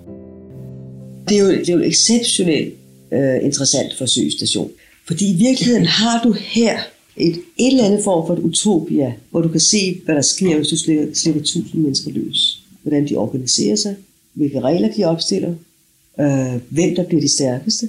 Det 1.29 1.37
er 1.37 1.43
jo, 1.43 1.51
det 1.51 1.69
er 1.69 1.73
jo 1.73 1.81
exceptionelt 1.81 2.75
uh, 3.12 3.45
interessant 3.45 3.99
forsøgsstation, 3.99 4.71
fordi 5.07 5.31
i 5.31 5.37
virkeligheden 5.37 5.87
har 5.87 6.23
du 6.25 6.33
her 6.33 6.79
et, 7.17 7.41
et 7.59 7.73
eller 7.73 7.85
andet 7.85 8.05
form 8.05 8.27
for 8.27 8.35
et 8.35 8.38
utopia, 8.38 9.15
hvor 9.31 9.41
du 9.41 9.49
kan 9.49 9.61
se, 9.61 10.01
hvad 10.05 10.15
der 10.15 10.23
sker, 10.23 10.57
hvis 10.57 10.69
du 10.69 10.77
slipper, 10.77 11.15
slipper 11.15 11.43
tusind 11.43 11.83
mennesker 11.83 12.11
løs. 12.11 12.59
Hvordan 12.83 13.09
de 13.09 13.17
organiserer 13.17 13.77
sig, 13.77 13.97
hvilke 14.35 14.61
regler 14.61 14.93
de 14.93 15.05
opstiller, 15.05 15.55
øh, 16.21 16.55
hvem 16.69 16.95
der 16.95 17.05
bliver 17.05 17.21
de 17.21 17.29
stærkeste, 17.29 17.88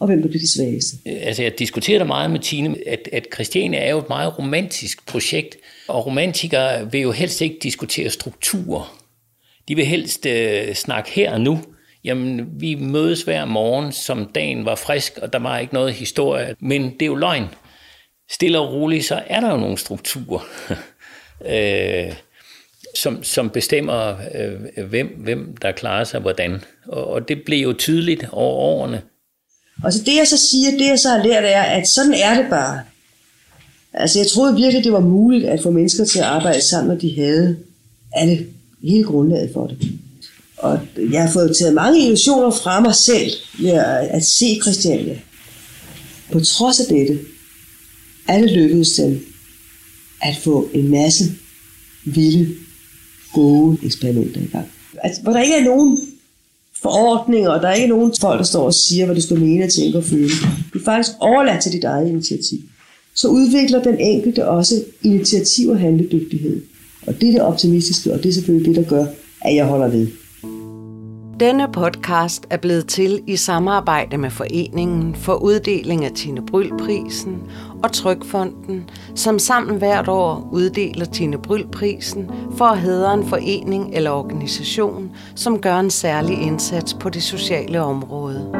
og 0.00 0.06
hvem 0.06 0.22
der 0.22 0.28
bliver 0.28 0.40
de 0.40 0.52
svageste. 0.52 0.96
Altså, 1.06 1.42
jeg 1.42 1.58
diskuterer 1.58 2.04
meget 2.04 2.30
med 2.30 2.40
Tine, 2.40 2.76
at, 2.86 3.08
at 3.12 3.26
Christiania 3.34 3.80
er 3.80 3.90
jo 3.90 3.98
et 3.98 4.08
meget 4.08 4.38
romantisk 4.38 5.06
projekt, 5.06 5.56
og 5.88 6.06
romantikere 6.06 6.92
vil 6.92 7.00
jo 7.00 7.12
helst 7.12 7.40
ikke 7.40 7.58
diskutere 7.62 8.10
strukturer. 8.10 8.98
De 9.68 9.74
vil 9.74 9.86
helst 9.86 10.26
øh, 10.26 10.74
snakke 10.74 11.10
her 11.10 11.32
og 11.32 11.40
nu. 11.40 11.60
Jamen, 12.04 12.48
vi 12.60 12.74
mødes 12.74 13.22
hver 13.22 13.44
morgen, 13.44 13.92
som 13.92 14.30
dagen 14.34 14.64
var 14.64 14.74
frisk, 14.74 15.18
og 15.22 15.32
der 15.32 15.38
var 15.38 15.58
ikke 15.58 15.74
noget 15.74 15.94
historie. 15.94 16.54
Men 16.60 16.82
det 16.82 17.02
er 17.02 17.06
jo 17.06 17.14
løgn. 17.14 17.44
Stille 18.30 18.58
og 18.58 18.72
roligt, 18.72 19.04
så 19.04 19.22
er 19.26 19.40
der 19.40 19.50
jo 19.50 19.56
nogle 19.56 19.78
strukturer, 19.78 20.40
øh, 21.52 22.14
som, 22.94 23.22
som 23.22 23.50
bestemmer, 23.50 24.16
øh, 24.34 24.84
hvem, 24.84 25.06
hvem 25.06 25.56
der 25.56 25.72
klarer 25.72 26.04
sig 26.04 26.20
hvordan. 26.20 26.62
Og, 26.86 27.06
og 27.06 27.28
det 27.28 27.42
blev 27.44 27.58
jo 27.58 27.72
tydeligt 27.72 28.28
over 28.32 28.54
årene. 28.54 29.02
Og 29.84 29.92
så 29.92 29.98
det 30.06 30.16
jeg 30.16 30.26
så 30.26 30.36
siger, 30.50 30.70
det 30.70 30.86
jeg 30.86 30.98
så 30.98 31.08
har 31.08 31.24
lært 31.24 31.44
er, 31.44 31.62
at 31.62 31.88
sådan 31.88 32.14
er 32.14 32.42
det 32.42 32.50
bare. 32.50 32.80
Altså 33.92 34.18
jeg 34.18 34.26
troede 34.26 34.56
virkelig, 34.56 34.84
det 34.84 34.92
var 34.92 35.00
muligt 35.00 35.44
at 35.44 35.62
få 35.62 35.70
mennesker 35.70 36.04
til 36.04 36.18
at 36.18 36.24
arbejde 36.24 36.60
sammen, 36.60 36.88
når 36.88 37.00
de 37.00 37.16
havde 37.16 37.56
alle, 38.12 38.46
hele 38.82 39.04
grundlaget 39.04 39.50
for 39.52 39.66
det. 39.66 39.92
Og 40.56 40.80
jeg 41.10 41.22
har 41.22 41.32
fået 41.32 41.56
taget 41.56 41.74
mange 41.74 42.04
illusioner 42.04 42.50
fra 42.50 42.80
mig 42.80 42.94
selv 42.94 43.30
ved 43.58 43.70
at 44.10 44.24
se 44.24 44.58
Christiania. 44.62 45.18
På 46.32 46.40
trods 46.40 46.80
af 46.80 46.86
dette, 46.86 47.18
er 48.28 48.38
det 48.38 48.50
lykkedes 48.50 48.90
dem 48.92 49.26
at 50.22 50.36
få 50.36 50.70
en 50.74 50.88
masse 50.88 51.24
vilde, 52.04 52.54
gode 53.34 53.78
eksperimenter 53.82 54.40
i 54.40 54.46
gang. 54.46 54.66
Altså, 55.02 55.22
hvor 55.22 55.32
der 55.32 55.42
ikke 55.42 55.56
er 55.56 55.64
nogen 55.64 55.98
forordninger, 56.82 57.50
og 57.50 57.62
der 57.62 57.68
er 57.68 57.74
ikke 57.74 57.88
nogen 57.88 58.12
folk, 58.20 58.38
der 58.38 58.44
står 58.44 58.64
og 58.64 58.74
siger, 58.74 59.06
hvad 59.06 59.14
du 59.14 59.20
skal 59.20 59.40
mene, 59.40 59.68
tænke 59.68 59.98
og 59.98 60.04
føle. 60.04 60.28
Du 60.72 60.78
er 60.78 60.84
faktisk 60.84 61.12
overladt 61.20 61.62
til 61.62 61.72
dit 61.72 61.84
eget 61.84 62.08
initiativ. 62.08 62.58
Så 63.14 63.28
udvikler 63.28 63.82
den 63.82 63.98
enkelte 63.98 64.48
også 64.48 64.74
initiativ 65.02 65.68
og 65.68 65.78
handledygtighed. 65.78 66.62
Og 67.06 67.20
det 67.20 67.28
er 67.28 67.32
det 67.32 67.42
optimistiske, 67.42 68.12
og 68.12 68.22
det 68.22 68.28
er 68.28 68.32
selvfølgelig 68.32 68.76
det, 68.76 68.84
der 68.84 68.90
gør, 68.90 69.06
at 69.40 69.54
jeg 69.54 69.66
holder 69.66 69.88
ved. 69.88 70.08
Denne 71.40 71.68
podcast 71.72 72.42
er 72.50 72.56
blevet 72.56 72.86
til 72.86 73.20
i 73.26 73.36
samarbejde 73.36 74.18
med 74.18 74.30
Foreningen 74.30 75.14
for 75.14 75.34
uddeling 75.34 76.04
af 76.04 76.10
Tine 76.14 76.46
Bryl-prisen 76.46 77.38
og 77.82 77.92
Trykfonden, 77.92 78.90
som 79.14 79.38
sammen 79.38 79.78
hvert 79.78 80.08
år 80.08 80.48
uddeler 80.52 81.04
Tine 81.04 81.38
Bryl-prisen 81.38 82.30
for 82.56 82.64
at 82.64 82.78
hedre 82.78 83.14
en 83.14 83.26
forening 83.26 83.94
eller 83.94 84.10
organisation, 84.10 85.10
som 85.34 85.58
gør 85.58 85.76
en 85.78 85.90
særlig 85.90 86.42
indsats 86.42 86.94
på 86.94 87.08
det 87.08 87.22
sociale 87.22 87.82
område. 87.82 88.52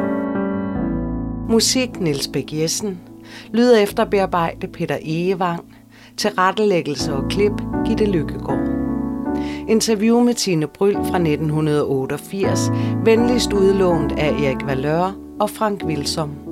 Musik 1.49 1.99
Niels 1.99 2.27
Bæk 2.27 2.53
Jessen, 2.53 2.99
lyd 3.51 3.73
efter 3.81 4.05
bearbejde 4.05 4.67
Peter 4.67 4.97
Egevang, 5.01 5.63
tilrettelæggelse 6.17 7.13
og 7.13 7.23
klip 7.29 7.53
Gitte 7.85 8.05
Lykkegaard. 8.05 8.69
Interview 9.67 10.19
med 10.19 10.33
Tine 10.33 10.67
Bryl 10.67 10.93
fra 10.93 11.17
1988, 11.17 12.71
venligst 13.05 13.53
udlånt 13.53 14.11
af 14.11 14.29
Erik 14.29 14.65
Valør 14.65 15.15
og 15.39 15.49
Frank 15.49 15.83
Wilsom. 15.83 16.48